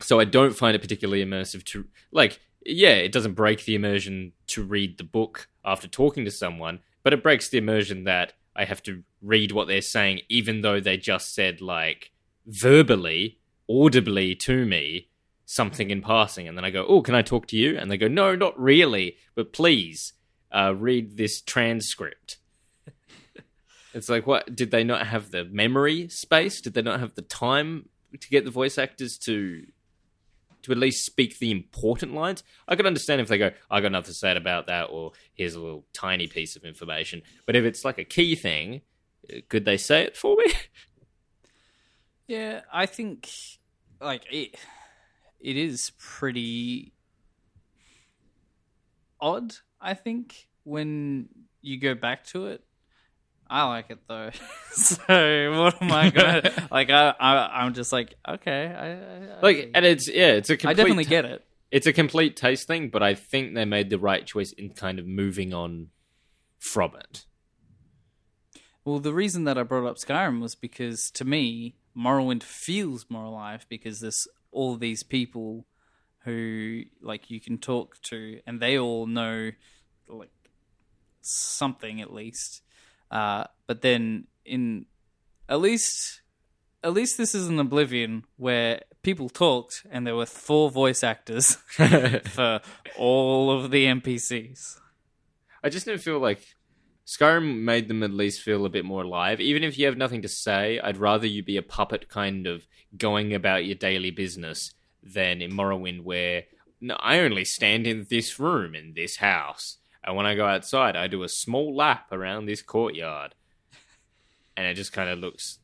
[0.00, 4.32] so I don't find it particularly immersive to like yeah, it doesn't break the immersion
[4.48, 8.64] to read the book after talking to someone, but it breaks the immersion that I
[8.64, 12.10] have to read what they're saying even though they just said like
[12.46, 13.38] verbally,
[13.70, 15.08] audibly to me
[15.44, 17.96] something in passing and then I go, "Oh, can I talk to you?" and they
[17.96, 20.12] go, "No, not really, but please
[20.50, 22.38] uh, read this transcript."
[23.96, 24.54] It's like, what?
[24.54, 26.60] Did they not have the memory space?
[26.60, 27.88] Did they not have the time
[28.20, 29.66] to get the voice actors to
[30.62, 32.44] to at least speak the important lines?
[32.68, 35.54] I could understand if they go, "I got nothing to say about that," or "Here's
[35.54, 38.82] a little tiny piece of information." But if it's like a key thing,
[39.48, 40.52] could they say it for me?
[42.28, 43.30] Yeah, I think
[44.00, 44.56] like it.
[45.38, 46.92] It is pretty
[49.20, 49.54] odd.
[49.80, 51.28] I think when
[51.62, 52.65] you go back to it.
[53.48, 54.30] I like it though.
[54.72, 56.90] so what am I gonna like?
[56.90, 58.66] I, I I'm just like okay.
[58.66, 61.44] I, I Like, and it's yeah, it's a complete I definitely get it.
[61.70, 64.98] it's a complete taste thing, but I think they made the right choice in kind
[64.98, 65.88] of moving on
[66.58, 67.26] from it.
[68.84, 73.24] Well, the reason that I brought up Skyrim was because to me, Morrowind feels more
[73.24, 75.66] alive because there's all these people
[76.24, 79.50] who like you can talk to, and they all know
[80.08, 80.30] like
[81.20, 82.62] something at least.
[83.10, 84.86] Uh, but then in
[85.48, 86.22] at least
[86.82, 91.54] at least this is an Oblivion where people talked and there were four voice actors
[91.66, 92.60] for
[92.96, 94.78] all of the NPCs.
[95.64, 96.40] I just didn't feel like
[97.06, 99.40] Skyrim made them at least feel a bit more alive.
[99.40, 102.66] Even if you have nothing to say, I'd rather you be a puppet kind of
[102.96, 106.44] going about your daily business than in Morrowind where
[106.80, 109.78] no, I only stand in this room in this house.
[110.06, 113.34] And when I go outside, I do a small lap around this courtyard.
[114.56, 115.58] And it just kind of looks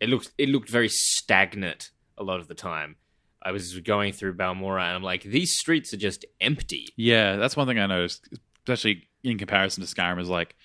[0.00, 2.96] it looks it looked very stagnant a lot of the time.
[3.42, 6.88] I was going through Balmora and I'm like, these streets are just empty.
[6.96, 8.28] Yeah, that's one thing I noticed,
[8.58, 10.56] especially in comparison to Skyrim, is like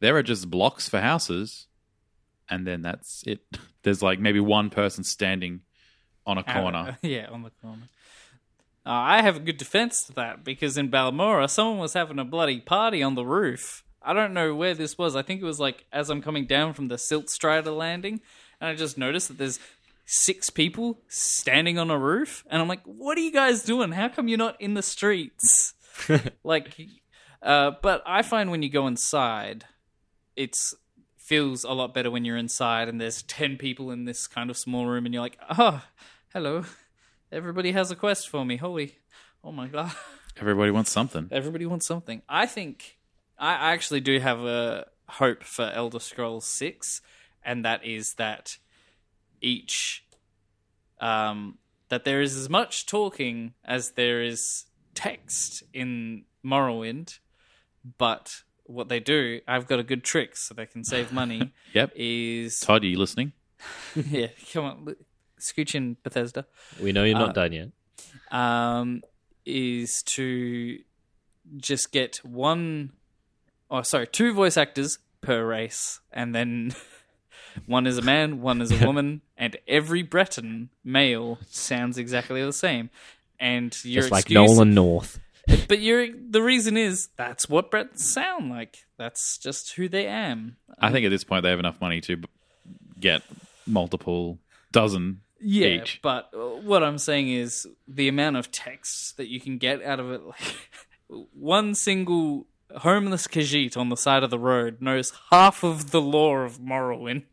[0.00, 1.66] there are just blocks for houses,
[2.48, 3.40] and then that's it.
[3.82, 5.62] There's like maybe one person standing
[6.26, 6.98] on a corner.
[7.02, 7.82] yeah, on the corner.
[8.88, 12.24] Uh, I have a good defense to that because in Balmora, someone was having a
[12.24, 13.84] bloody party on the roof.
[14.00, 15.14] I don't know where this was.
[15.14, 18.22] I think it was like as I'm coming down from the Silt Strider landing,
[18.58, 19.60] and I just noticed that there's
[20.06, 23.92] six people standing on a roof, and I'm like, "What are you guys doing?
[23.92, 25.74] How come you're not in the streets?"
[26.42, 26.74] like,
[27.42, 29.66] uh, but I find when you go inside,
[30.34, 30.74] it's
[31.18, 34.56] feels a lot better when you're inside and there's 10 people in this kind of
[34.56, 35.82] small room and you're like oh
[36.32, 36.64] hello
[37.32, 38.96] everybody has a quest for me holy
[39.44, 39.92] oh my god
[40.40, 41.28] Everybody wants something.
[41.32, 42.98] everybody wants something i think
[43.38, 47.00] i actually do have a hope for elder scrolls 6
[47.44, 48.58] and that is that
[49.40, 50.04] each
[51.00, 51.58] um
[51.88, 57.18] that there is as much talking as there is text in morrowind
[57.98, 61.92] but what they do i've got a good trick so they can save money Yep.
[61.96, 63.32] is Todd, are you listening?
[63.94, 64.96] yeah come on
[65.38, 66.46] li- scooch in bethesda
[66.82, 67.68] We know you're not Uh, done yet.
[68.30, 69.02] um,
[69.44, 70.78] is to
[71.56, 72.92] just get one,
[73.70, 76.74] oh sorry, two voice actors per race, and then
[77.66, 82.52] one is a man, one is a woman, and every Breton male sounds exactly the
[82.52, 82.90] same.
[83.40, 85.20] And your Just like excuse, Nolan North.
[85.68, 88.78] but your the reason is that's what Bretons sound like.
[88.98, 90.56] That's just who they am.
[90.80, 92.20] I think at this point they have enough money to
[93.00, 93.22] get
[93.66, 94.38] multiple
[94.72, 96.00] dozen Yeah, each.
[96.02, 100.00] but uh, what I'm saying is the amount of text that you can get out
[100.00, 100.22] of it.
[100.22, 100.56] Like
[101.32, 106.44] one single homeless Khajiit on the side of the road knows half of the lore
[106.44, 107.24] of Morrowind.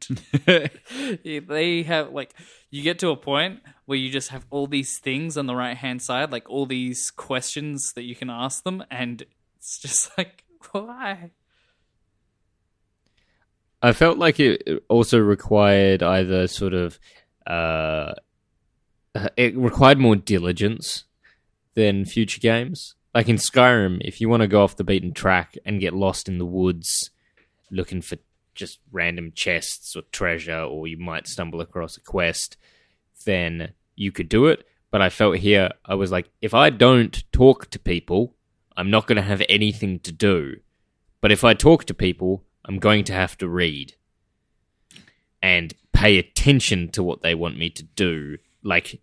[1.47, 2.33] They have like
[2.71, 5.77] you get to a point where you just have all these things on the right
[5.77, 9.23] hand side, like all these questions that you can ask them, and
[9.57, 11.31] it's just like why?
[13.81, 16.99] I felt like it also required either sort of
[17.47, 18.13] uh,
[19.37, 21.05] it required more diligence
[21.73, 22.95] than future games.
[23.13, 26.27] Like in Skyrim, if you want to go off the beaten track and get lost
[26.27, 27.11] in the woods
[27.71, 28.17] looking for
[28.53, 32.57] just random chests or treasure, or you might stumble across a quest,
[33.25, 34.65] then you could do it.
[34.91, 38.35] But I felt here, I was like, if I don't talk to people,
[38.77, 40.57] I'm not going to have anything to do.
[41.21, 43.95] But if I talk to people, I'm going to have to read
[45.45, 48.37] and pay attention to what they want me to do.
[48.63, 48.99] Like,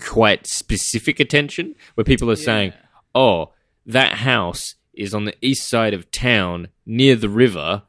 [0.00, 2.72] quite specific attention, where people are saying,
[3.14, 3.52] oh,
[3.84, 7.82] that house is on the east side of town near the river.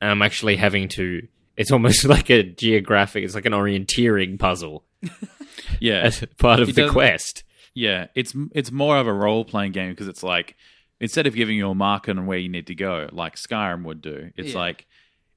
[0.00, 1.26] And I'm actually having to.
[1.56, 4.84] It's almost like a geographic, it's like an orienteering puzzle
[5.80, 7.42] Yeah, as part of It the quest.
[7.74, 8.08] yeah.
[8.14, 10.56] It's it's more of a role playing game because it's like
[11.00, 14.02] instead of giving you a marker on where you need to go, like Skyrim would
[14.02, 14.58] do, it's Yeah.
[14.60, 14.86] like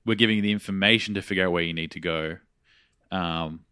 [0.08, 2.38] we're giving you the information to figure out where you need to go.
[3.12, 3.66] Um,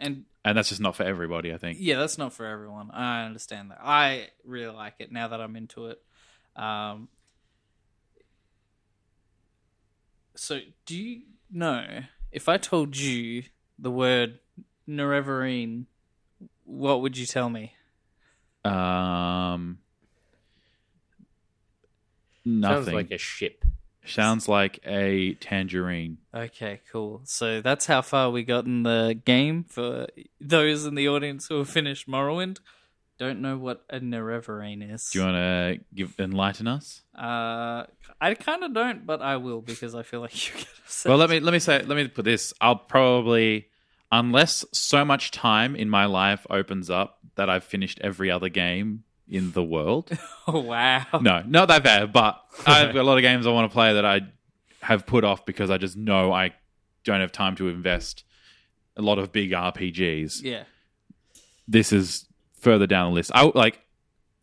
[0.00, 1.52] And and that's just not for everybody.
[1.52, 1.78] I think.
[1.80, 2.90] Yeah, that's not for everyone.
[2.90, 3.80] I understand that.
[3.82, 6.00] I really like it now that I'm into it.
[6.56, 7.08] Um,
[10.34, 11.84] so, do you know
[12.30, 13.44] if I told you
[13.78, 14.38] the word
[14.88, 15.86] Nerevarine,
[16.64, 17.74] what would you tell me?
[18.64, 19.78] Um,
[22.44, 22.84] nothing.
[22.84, 23.64] Sounds like a ship.
[24.04, 26.18] Sounds like a tangerine.
[26.34, 27.22] Okay, cool.
[27.24, 29.64] So that's how far we got in the game.
[29.64, 30.08] For
[30.40, 32.58] those in the audience who have finished Morrowind,
[33.18, 35.10] don't know what a Nerevarine is.
[35.10, 37.02] Do you want to give enlighten us?
[37.16, 37.84] Uh,
[38.20, 41.08] I kind of don't, but I will because I feel like you're gonna say.
[41.08, 42.52] Well, let me let me say let me put this.
[42.60, 43.68] I'll probably
[44.10, 49.04] unless so much time in my life opens up that I've finished every other game
[49.32, 50.10] in the world.
[50.46, 51.06] oh wow.
[51.20, 53.94] no, not that bad, but I've got a lot of games I want to play
[53.94, 54.20] that I
[54.82, 56.52] have put off because I just know I
[57.04, 58.24] don't have time to invest
[58.96, 60.42] a lot of big RPGs.
[60.42, 60.64] Yeah.
[61.66, 62.26] This is
[62.60, 63.30] further down the list.
[63.34, 63.80] I like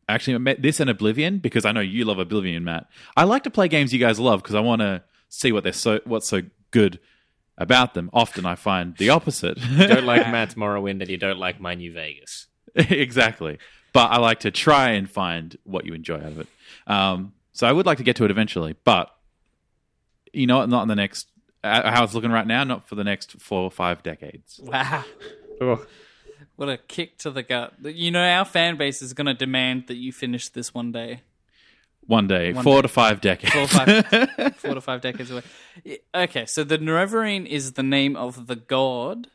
[0.09, 2.87] actually I met this and Oblivion because I know you love Oblivion, Matt.
[3.15, 5.71] I like to play games you guys love because I want to see what they're
[5.71, 6.99] so what's so good
[7.59, 8.09] about them.
[8.11, 9.57] Often I find the opposite.
[9.59, 12.47] You don't like Matt's Morrowind and you don't like My New Vegas.
[12.75, 13.59] exactly.
[13.93, 16.47] But I like to try and find what you enjoy out of it.
[16.87, 19.13] Um, so I would like to get to it eventually, but
[20.33, 20.69] you know, what?
[20.69, 21.27] not in the next.
[21.63, 24.59] Uh, how it's looking right now, not for the next four or five decades.
[24.63, 25.03] Wow.
[25.61, 25.85] Oh.
[26.55, 27.73] What a kick to the gut.
[27.83, 31.19] You know, our fan base is going to demand that you finish this one day.
[32.07, 32.81] One day, One four day.
[32.83, 33.53] to five decades.
[33.53, 35.41] Four or five, four to five decades away.
[36.15, 39.27] Okay, so the Nerevarine is the name of the god.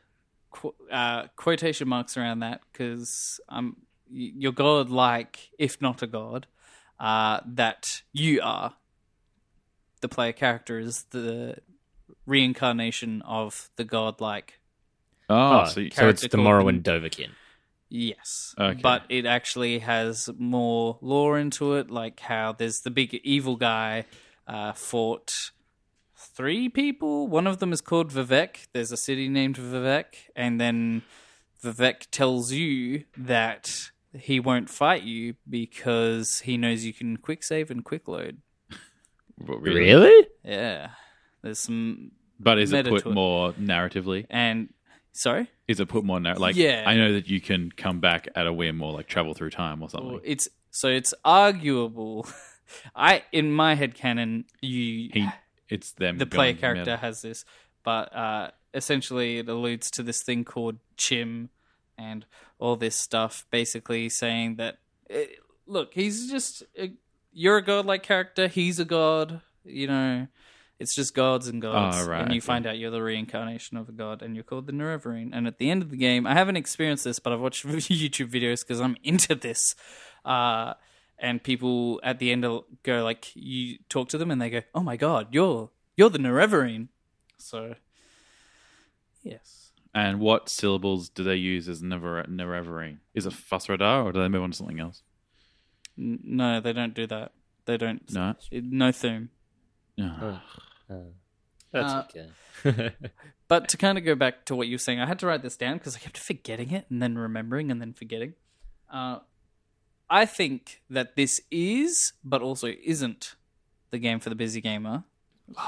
[0.50, 3.76] Qu- uh, quotation marks around that because um,
[4.14, 6.46] y- you're god like, if not a god,
[7.00, 8.74] uh, that you are.
[10.00, 11.56] The player character is the
[12.26, 14.60] reincarnation of the god like.
[15.28, 17.30] oh, Oh, so, so it's the Morrowind Dovahkiin.
[17.88, 18.54] Yes.
[18.58, 18.80] Okay.
[18.82, 24.04] But it actually has more lore into it, like how there's the big evil guy
[24.48, 25.32] uh, fought
[26.16, 27.28] three people.
[27.28, 28.66] One of them is called Vivec.
[28.72, 30.06] There's a city named Vivec.
[30.34, 31.02] And then
[31.62, 37.70] Vivec tells you that he won't fight you because he knows you can quick save
[37.70, 38.38] and quick load.
[39.38, 40.26] Really?
[40.44, 40.90] Yeah.
[41.42, 42.12] There's some.
[42.38, 43.12] But is it put it.
[43.12, 44.26] more narratively?
[44.30, 44.72] And.
[45.12, 45.48] Sorry?
[45.68, 46.56] Is it put more narr- like?
[46.56, 46.84] Yeah.
[46.86, 49.80] I know that you can come back at a whim or like travel through time
[49.80, 50.12] or something.
[50.12, 52.26] Well, it's so it's arguable.
[52.96, 55.28] I in my head canon, you he,
[55.68, 56.18] it's them.
[56.18, 56.96] the player character meta.
[56.96, 57.44] has this,
[57.84, 61.50] but uh, essentially it alludes to this thing called chim
[61.96, 62.26] and
[62.58, 64.78] all this stuff, basically saying that
[65.10, 65.26] eh,
[65.66, 66.92] look, he's just a,
[67.32, 70.26] you're a godlike character, he's a god, you know.
[70.80, 73.88] It's just gods and gods, Oh, right, and you find out you're the reincarnation of
[73.88, 75.30] a god, and you're called the Nerevarine.
[75.32, 78.30] And at the end of the game, I haven't experienced this, but I've watched YouTube
[78.30, 79.76] videos because I'm into this.
[80.24, 80.74] Uh,
[81.16, 82.44] and people at the end
[82.82, 86.18] go like, you talk to them, and they go, "Oh my god, you're you're the
[86.18, 86.88] Nerevarine."
[87.38, 87.76] So,
[89.22, 89.63] yes,
[89.94, 92.98] And what syllables do they use as never Nerevarine?
[93.14, 95.02] Is it Fus Ro Dah or do they move on to something else?
[95.96, 97.32] N- no, they don't do that.
[97.66, 98.02] They don't.
[98.12, 98.34] No.
[98.50, 99.30] no theme.
[100.00, 100.42] Ah.
[101.70, 102.04] That's Uh,
[102.66, 102.94] okay.
[103.46, 105.42] But to kind of go back to what you were saying, I had to write
[105.42, 108.34] this down because I kept forgetting it and then remembering and then forgetting.
[108.90, 109.18] Uh,
[110.08, 113.34] I think that this is, but also isn't,
[113.90, 115.04] the game for the busy gamer.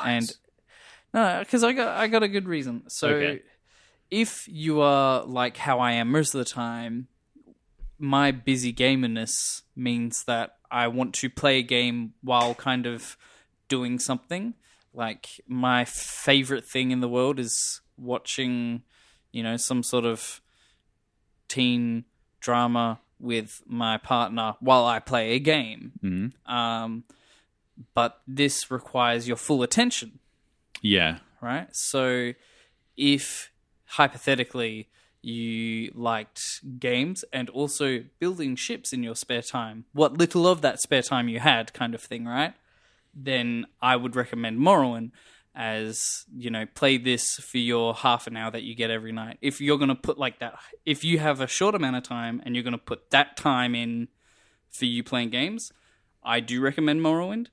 [0.04, 0.34] And
[1.12, 2.84] no, because I got I got a good reason.
[2.88, 3.42] So Okay.
[4.10, 7.08] If you are like how I am most of the time,
[7.98, 13.16] my busy gamerness means that I want to play a game while kind of
[13.68, 14.54] doing something.
[14.92, 18.82] Like my favorite thing in the world is watching,
[19.32, 20.40] you know, some sort of
[21.48, 22.04] teen
[22.40, 25.92] drama with my partner while I play a game.
[26.02, 26.32] Mhm.
[26.50, 27.04] Um,
[27.94, 30.18] but this requires your full attention
[30.82, 31.18] Yeah.
[31.40, 31.68] right?
[31.74, 32.32] So
[32.96, 33.50] if
[33.86, 34.88] hypothetically
[35.22, 36.40] you liked
[36.78, 41.28] games and also building ships in your spare time, what little of that spare time
[41.28, 42.54] you had, kind of thing, right?
[43.14, 45.10] Then I would recommend Morrowind
[45.54, 49.38] as, you know, play this for your half an hour that you get every night.
[49.40, 52.42] If you're going to put like that, if you have a short amount of time
[52.44, 54.08] and you're going to put that time in
[54.68, 55.72] for you playing games,
[56.22, 57.46] I do recommend Morrowind.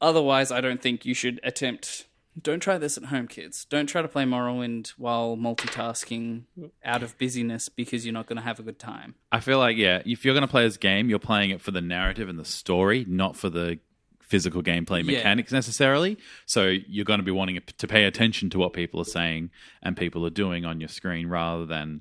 [0.00, 2.06] Otherwise, I don't think you should attempt.
[2.40, 3.64] Don't try this at home, kids.
[3.64, 6.42] Don't try to play Morrowind while multitasking
[6.84, 9.14] out of busyness because you're not going to have a good time.
[9.30, 11.70] I feel like yeah, if you're going to play this game, you're playing it for
[11.70, 13.78] the narrative and the story, not for the
[14.20, 15.18] physical gameplay Yeah.
[15.18, 16.16] mechanics necessarily.
[16.46, 19.50] So you're going to be wanting to pay attention to what people are saying
[19.82, 22.00] and people are doing on your screen rather than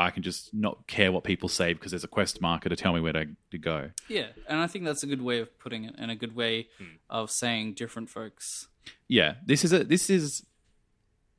[0.00, 2.92] I can just not care what people say because there's a quest marker to tell
[2.92, 3.90] me where to, to go.
[4.08, 6.68] Yeah, and I think that's a good way of putting it and a good way
[7.08, 8.68] of saying different folks.
[9.08, 10.44] Yeah, this is a this is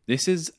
[0.07, 0.51] this is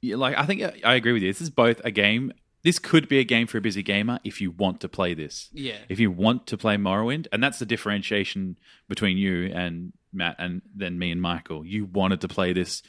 [0.00, 1.30] yeah, like I think I agree with you.
[1.30, 2.32] This is both a game.
[2.64, 5.48] This could be a game for a busy gamer if you want to play this.
[5.52, 5.78] Yeah.
[5.88, 8.58] if you want to play Morrowind, and that's the differentiation
[8.88, 11.64] between you and Matt, and then me and Michael.
[11.64, 12.82] You wanted to play this,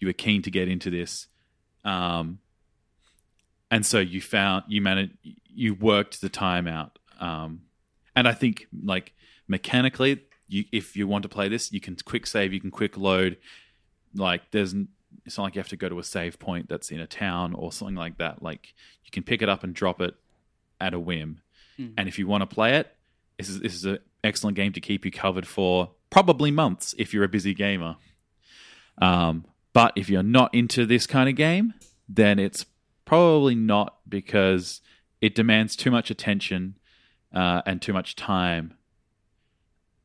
[0.00, 1.28] you were keen to get into this,
[1.84, 2.40] um,
[3.72, 5.16] and so you found you managed.
[5.22, 6.98] you worked the time out.
[7.18, 7.62] Um,
[8.14, 9.14] and I think like
[9.48, 12.98] mechanically, you if you want to play this, you can quick save, you can quick
[12.98, 13.38] load.
[14.14, 14.74] Like there's
[15.24, 17.54] it's not like you have to go to a save point that's in a town
[17.54, 18.42] or something like that.
[18.42, 20.14] Like you can pick it up and drop it
[20.78, 21.40] at a whim.
[21.96, 22.94] And if you want to play it,
[23.38, 27.14] this is this is an excellent game to keep you covered for probably months if
[27.14, 27.96] you're a busy gamer.
[28.98, 31.72] Um, but if you're not into this kind of game,
[32.06, 32.66] then it's
[33.12, 34.80] probably not because
[35.20, 36.78] it demands too much attention
[37.34, 38.72] uh, and too much time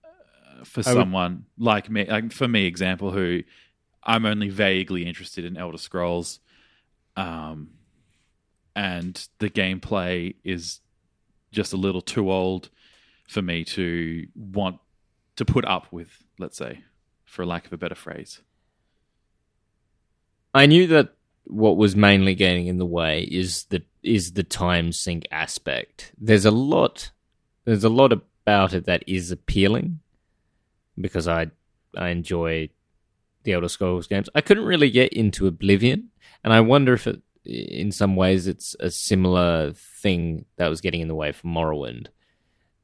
[0.04, 2.04] uh, for I would- someone like me.
[2.06, 3.44] Like for me, example, who
[4.04, 6.40] I'm only vaguely interested in Elder Scrolls,
[7.16, 7.70] um,
[8.76, 10.82] and the gameplay is
[11.52, 12.70] just a little too old
[13.30, 14.80] for me to want
[15.38, 16.24] to put up with.
[16.38, 16.84] Let's say,
[17.24, 18.42] for lack of a better phrase.
[20.54, 21.17] I knew that
[21.50, 26.14] what was mainly getting in the way is the is the time sink aspect.
[26.18, 27.12] There's a lot
[27.66, 30.00] there's a lot about it that is appealing
[31.00, 31.48] because I
[31.96, 32.70] I enjoy
[33.44, 34.30] the Elder Scrolls games.
[34.36, 36.10] I couldn't really get into Oblivion,
[36.44, 41.00] and I wonder if it in some ways it's a similar thing that was getting
[41.02, 42.08] in the way for Morrowind.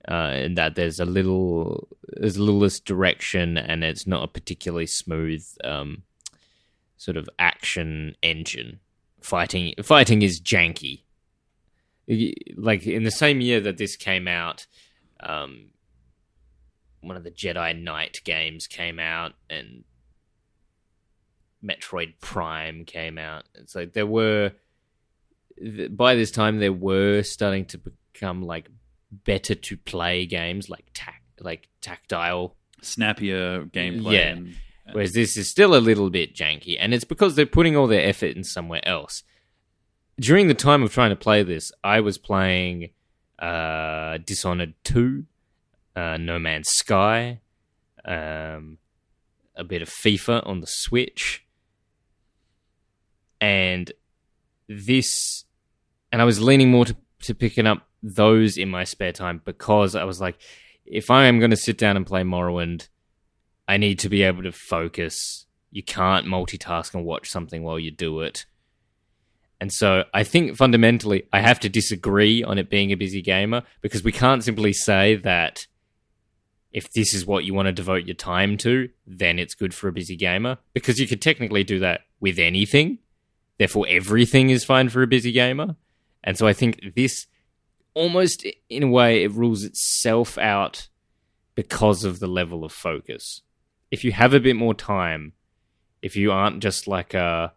[0.05, 4.27] Uh, and that there's a little there's a little less direction and it's not a
[4.27, 6.03] particularly smooth um,
[7.03, 8.79] sort of action engine.
[9.21, 11.01] Fighting fighting is janky.
[12.55, 14.67] Like in the same year that this came out,
[15.19, 15.71] um,
[17.01, 19.83] one of the Jedi Knight games came out, and
[21.63, 23.43] Metroid Prime came out.
[23.55, 24.51] It's like there were
[25.89, 27.79] by this time there were starting to
[28.13, 28.69] become like
[29.11, 34.13] better to play games like tac like tactile Snappier gameplay.
[34.13, 34.27] Yeah.
[34.29, 34.55] And,
[34.91, 38.05] Whereas this is still a little bit janky, and it's because they're putting all their
[38.05, 39.23] effort in somewhere else.
[40.19, 42.89] During the time of trying to play this, I was playing
[43.39, 45.25] uh, Dishonored 2,
[45.95, 47.39] uh, No Man's Sky,
[48.05, 48.77] um,
[49.55, 51.45] a bit of FIFA on the Switch,
[53.39, 53.91] and
[54.67, 55.45] this,
[56.11, 59.95] and I was leaning more to, to picking up those in my spare time because
[59.95, 60.37] I was like,
[60.85, 62.89] if I am going to sit down and play Morrowind,
[63.67, 65.45] I need to be able to focus.
[65.71, 68.45] You can't multitask and watch something while you do it.
[69.59, 73.63] And so I think fundamentally I have to disagree on it being a busy gamer
[73.81, 75.67] because we can't simply say that
[76.73, 79.87] if this is what you want to devote your time to, then it's good for
[79.87, 82.97] a busy gamer because you could technically do that with anything.
[83.57, 85.75] Therefore, everything is fine for a busy gamer.
[86.23, 87.27] And so I think this
[87.93, 90.89] almost in a way it rules itself out
[91.55, 93.41] because of the level of focus.
[93.93, 95.33] If you have a bit more time,
[96.01, 97.53] if you aren't just like a,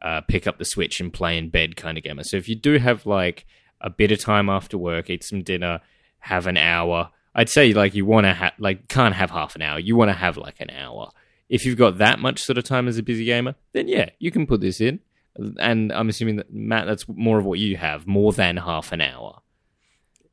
[0.00, 2.24] a pick up the switch and play in bed kind of gamer.
[2.24, 3.44] So if you do have like
[3.82, 5.82] a bit of time after work, eat some dinner,
[6.20, 7.10] have an hour.
[7.34, 9.78] I'd say like you want to have like can't have half an hour.
[9.78, 11.10] You want to have like an hour.
[11.50, 14.30] If you've got that much sort of time as a busy gamer, then yeah, you
[14.30, 15.00] can put this in.
[15.36, 19.02] And I'm assuming that Matt, that's more of what you have, more than half an
[19.02, 19.42] hour.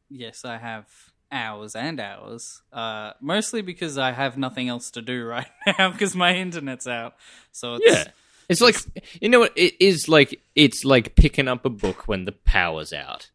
[0.09, 2.61] Yes, I have hours and hours.
[2.71, 7.15] Uh, mostly because I have nothing else to do right now because my internet's out.
[7.51, 8.11] So it's, Yeah.
[8.49, 8.75] It's like
[9.21, 12.91] you know what it is like it's like picking up a book when the power's
[12.91, 13.29] out.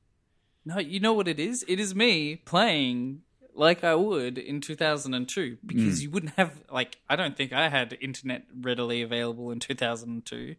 [0.67, 1.65] No, you know what it is?
[1.67, 3.23] It is me playing
[3.55, 7.97] like I would in 2002 because you wouldn't have like I don't think I had
[8.01, 10.57] internet readily available in 2002.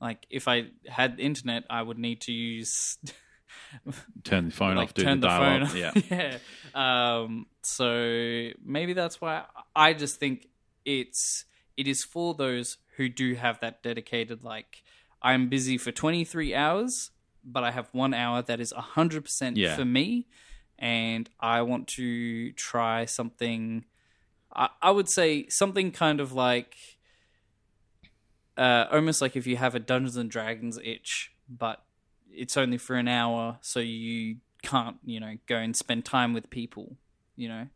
[0.00, 2.96] Like if I had internet, I would need to use
[4.24, 5.74] turn the phone like off, do turn the the, phone off.
[5.76, 5.92] Yeah.
[6.74, 7.22] yeah.
[7.24, 9.44] Um so maybe that's why
[9.74, 10.48] I just think
[10.84, 11.44] it's
[11.76, 14.82] it is for those who do have that dedicated like
[15.22, 17.10] I'm busy for 23 hours
[17.44, 19.74] but I have 1 hour that is 100% Yeah.
[19.76, 20.26] for me
[20.78, 23.84] and I want to try something
[24.54, 26.76] I, I would say something kind of like
[28.56, 31.82] uh, almost like if you have a Dungeons and Dragons itch, but
[32.34, 36.50] it's only for an hour, so you can't, you know, go and spend time with
[36.50, 36.96] people,
[37.36, 37.66] you know,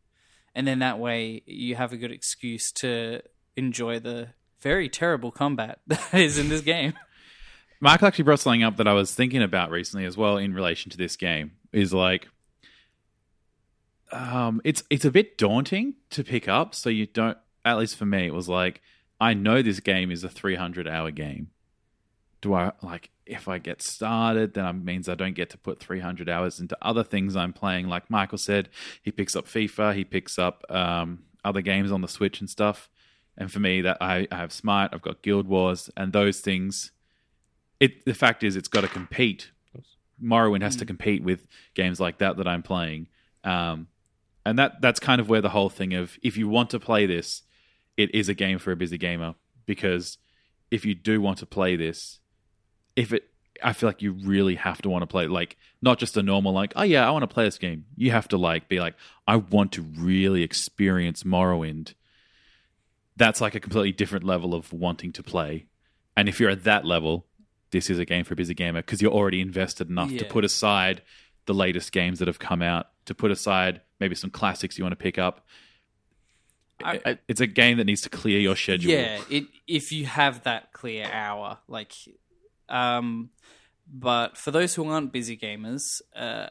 [0.55, 3.21] and then that way you have a good excuse to
[3.57, 4.29] enjoy the
[4.61, 6.95] very terrible combat that is in this game.
[7.81, 10.91] Michael actually brought something up that I was thinking about recently as well in relation
[10.91, 11.53] to this game.
[11.73, 12.29] Is like,
[14.13, 16.75] um, it's it's a bit daunting to pick up.
[16.75, 17.37] So you don't.
[17.65, 18.81] At least for me, it was like,
[19.21, 21.49] I know this game is a 300 hour game.
[22.47, 25.81] Do I like if I get started, then it means I don't get to put
[25.81, 27.89] 300 hours into other things I'm playing.
[27.89, 28.69] Like Michael said,
[29.03, 32.89] he picks up FIFA, he picks up um, other games on the Switch and stuff.
[33.37, 36.93] And for me, that I, I have Smite, I've got Guild Wars, and those things.
[37.81, 39.51] It the fact is, it's got to compete
[40.23, 43.09] Morrowind has to compete with games like that that I'm playing.
[43.45, 43.89] Um,
[44.45, 47.07] and that that's kind of where the whole thing of if you want to play
[47.07, 47.43] this,
[47.97, 49.35] it is a game for a busy gamer
[49.67, 50.19] because
[50.71, 52.21] if you do want to play this,
[52.97, 53.29] if it
[53.63, 56.53] I feel like you really have to want to play like not just a normal
[56.53, 57.85] like oh yeah I want to play this game.
[57.97, 58.95] You have to like be like
[59.27, 61.95] I want to really experience Morrowind.
[63.17, 65.67] That's like a completely different level of wanting to play.
[66.17, 67.27] And if you're at that level,
[67.71, 70.45] this is a game for a busy gamer because you're already invested enough to put
[70.45, 71.03] aside
[71.47, 74.93] the latest games that have come out, to put aside maybe some classics you want
[74.93, 75.47] to pick up.
[76.85, 78.93] I- it's a game that needs to clear your schedule.
[78.93, 81.93] Yeah, it if you have that clear hour, like,
[82.69, 83.31] um,
[83.93, 86.49] but for those who aren't busy gamers, uh,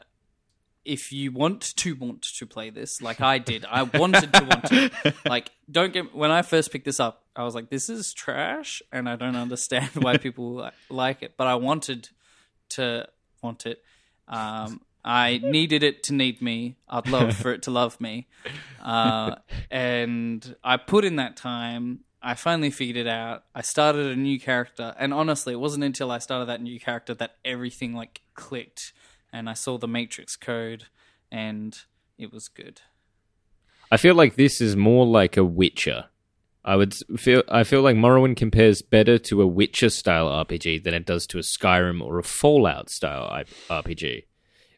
[0.84, 4.64] if you want to want to play this, like I did, I wanted to want
[4.66, 5.14] to.
[5.26, 8.82] Like, don't get when I first picked this up, I was like, this is trash,
[8.92, 11.34] and I don't understand why people like it.
[11.36, 12.08] But I wanted
[12.70, 13.08] to
[13.42, 13.82] want it.
[14.28, 16.76] Um, I needed it to need me.
[16.88, 18.26] I'd love for it to love me.
[18.82, 19.36] Uh,
[19.70, 22.00] and I put in that time.
[22.26, 23.44] I finally figured it out.
[23.54, 27.14] I started a new character, and honestly, it wasn't until I started that new character
[27.14, 28.92] that everything like clicked,
[29.32, 30.86] and I saw the matrix code,
[31.30, 31.78] and
[32.18, 32.80] it was good.
[33.92, 36.06] I feel like this is more like a Witcher.
[36.64, 40.94] I would feel I feel like Morrowind compares better to a Witcher style RPG than
[40.94, 44.24] it does to a Skyrim or a Fallout style RPG,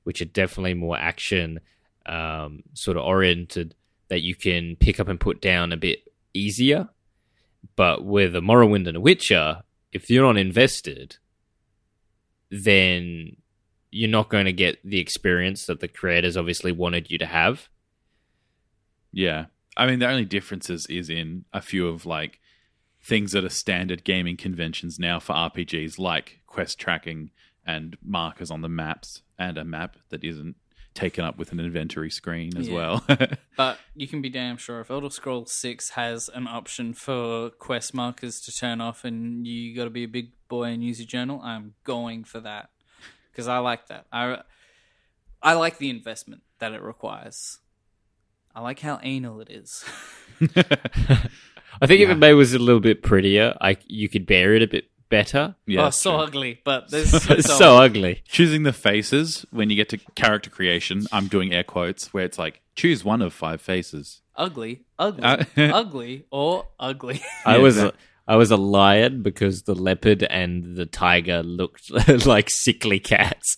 [0.05, 1.61] which are definitely more action
[2.05, 3.75] um, sort of oriented
[4.09, 6.01] that you can pick up and put down a bit
[6.35, 6.91] easier.
[7.77, 11.17] But with a Morrowind and a Witcher, if you're not invested,
[12.51, 13.37] then
[13.91, 17.69] you're not going to get the experience that the creators obviously wanted you to have.
[19.13, 19.47] Yeah.
[19.77, 22.41] I mean, the only differences is in a few of like
[23.03, 27.31] things that are standard gaming conventions now for RPGs, like quest tracking
[27.65, 30.57] and markers on the maps, and a map that isn't
[30.99, 32.75] taken up with an inventory screen as Yeah.
[32.75, 33.05] well.
[33.57, 37.93] But you can be damn sure if Elder Scrolls Six has an option for quest
[37.95, 41.07] markers to turn off, and you got to be a big boy and use your
[41.07, 42.71] journal, I'm going for that
[43.33, 44.07] because I like that.
[44.13, 44.43] I
[45.43, 47.59] I like the investment that it requires.
[48.55, 49.85] I like how anal it is.
[51.81, 54.63] I think if it maybe was a little bit prettier, I you could bear it
[54.63, 55.55] a bit better.
[55.67, 56.21] yeah, oh, so true.
[56.21, 58.23] ugly, but there's It's so ugly.
[58.29, 61.07] choosing the faces when you get to character creation.
[61.13, 64.21] I'm doing air quotes where it's like choose one of five faces.
[64.37, 67.21] ugly, ugly, Uh, ugly, or ugly.
[67.45, 67.95] I was that-
[68.31, 71.91] I was a lion because the leopard and the tiger looked
[72.27, 73.57] like sickly cats.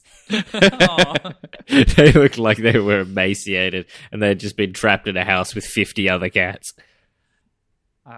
[1.66, 5.55] They looked like they were emaciated and they had just been trapped in a house
[5.57, 6.72] with fifty other cats.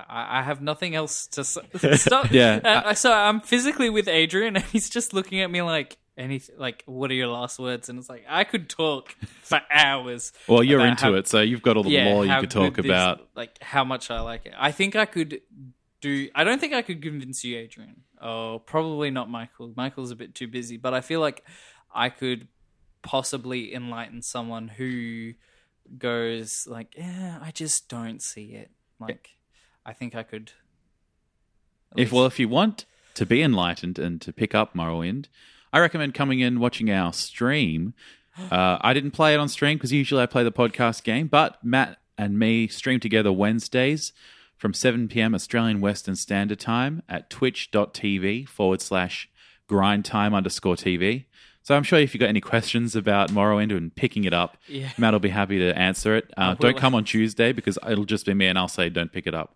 [0.09, 1.63] I, I have nothing else to say.
[1.97, 2.31] Stop.
[2.31, 2.61] Yeah.
[2.65, 6.83] Uh, so I'm physically with Adrian, and he's just looking at me like, anything, like,
[6.87, 7.89] what are your last words?
[7.89, 10.33] And it's like I could talk for hours.
[10.49, 12.85] Well, you're into how- it, so you've got all the yeah, you could talk this-
[12.85, 13.29] about.
[13.35, 14.55] like how much I like it.
[14.59, 15.41] I think I could
[16.01, 16.29] do.
[16.35, 18.03] I don't think I could convince you, Adrian.
[18.21, 19.73] Oh, probably not Michael.
[19.77, 21.45] Michael's a bit too busy, but I feel like
[21.95, 22.47] I could
[23.03, 25.33] possibly enlighten someone who
[25.99, 28.71] goes like, "Yeah, I just don't see it."
[29.01, 29.31] Like,
[29.85, 30.53] I think I could.
[31.97, 35.27] If well, if you want to be enlightened and to pick up Morrowind,
[35.73, 37.95] I recommend coming in watching our stream.
[38.51, 41.63] Uh, I didn't play it on stream because usually I play the podcast game, but
[41.63, 44.13] Matt and me stream together Wednesdays
[44.57, 45.35] from 7 p.m.
[45.35, 49.29] Australian Western Standard Time at twitch.tv forward slash
[49.67, 51.25] grind time underscore TV.
[51.63, 54.91] So I'm sure if you've got any questions about Morrowind and picking it up, Yeah.
[54.99, 56.33] Matt will be happy to answer it.
[56.37, 59.27] Uh, don't come on Tuesday because it'll just be me and I'll say don't pick
[59.27, 59.55] it up.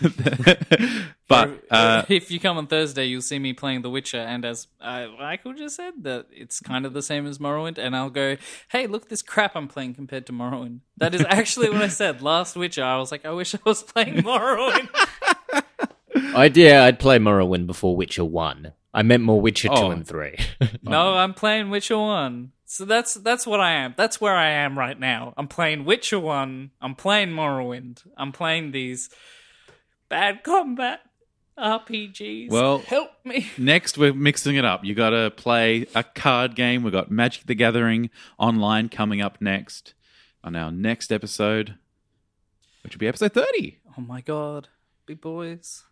[1.28, 4.66] but uh, if you come on Thursday, you'll see me playing The Witcher, and as
[4.80, 8.36] uh, Michael just said, that it's kind of the same as Morrowind, and I'll go,
[8.68, 11.88] "Hey, look at this crap I'm playing compared to Morrowind." That is actually what I
[11.88, 12.82] said last Witcher.
[12.84, 14.88] I was like, "I wish I was playing Morrowind."
[16.34, 18.72] I yeah, I'd play Morrowind before Witcher One.
[18.98, 19.80] I meant more Witcher Oh.
[19.86, 20.36] Two and Three.
[20.82, 22.50] no, I'm playing Witcher One.
[22.64, 23.94] So that's that's what I am.
[23.96, 25.34] That's where I am right now.
[25.36, 26.72] I'm playing Witcher One.
[26.80, 28.04] I'm playing Morrowind.
[28.16, 29.08] I'm playing these
[30.08, 31.00] bad combat
[31.56, 32.50] RPGs.
[32.50, 33.48] Well- help me.
[33.58, 34.84] Next, we're mixing it up.
[34.84, 36.82] You got to play a card game.
[36.82, 39.94] We've got Magic the Gathering online coming up next
[40.44, 41.76] on our next episode,
[42.82, 43.78] which will be episode 30.
[43.96, 44.68] Oh my god,
[45.06, 45.84] big boys.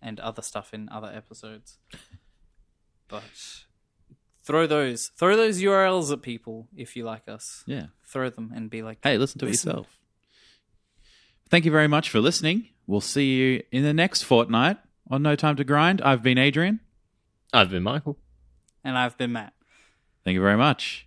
[0.00, 1.78] and other stuff in other episodes.
[3.08, 3.22] But
[4.44, 7.64] throw those throw those URLs at people if you like us.
[7.66, 7.86] Yeah.
[8.06, 9.98] Throw them and be like, Hey, listen to it yourself.
[11.50, 12.68] Thank you very much for listening.
[12.86, 14.78] We'll see you in the next fortnight
[15.10, 16.00] on No Time to Grind.
[16.02, 16.80] I've been Adrian.
[17.52, 18.18] I've been Michael.
[18.82, 19.52] and I've been Matt.
[20.24, 21.06] Thank you very much.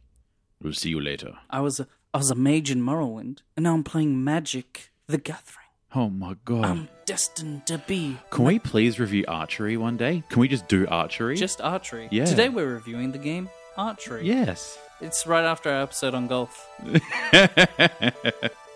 [0.61, 1.33] We'll see you later.
[1.49, 5.17] I was a, I was a mage in Morrowind, and now I'm playing Magic: The
[5.17, 5.66] Gathering.
[5.95, 6.65] Oh my god.
[6.65, 10.23] I'm destined to be Can we please review archery one day?
[10.29, 11.35] Can we just do archery?
[11.37, 12.09] just archery.
[12.11, 12.25] Yeah.
[12.25, 14.25] Today we're reviewing the game Archery.
[14.25, 14.77] yes.
[14.99, 16.67] It's right after our episode on golf.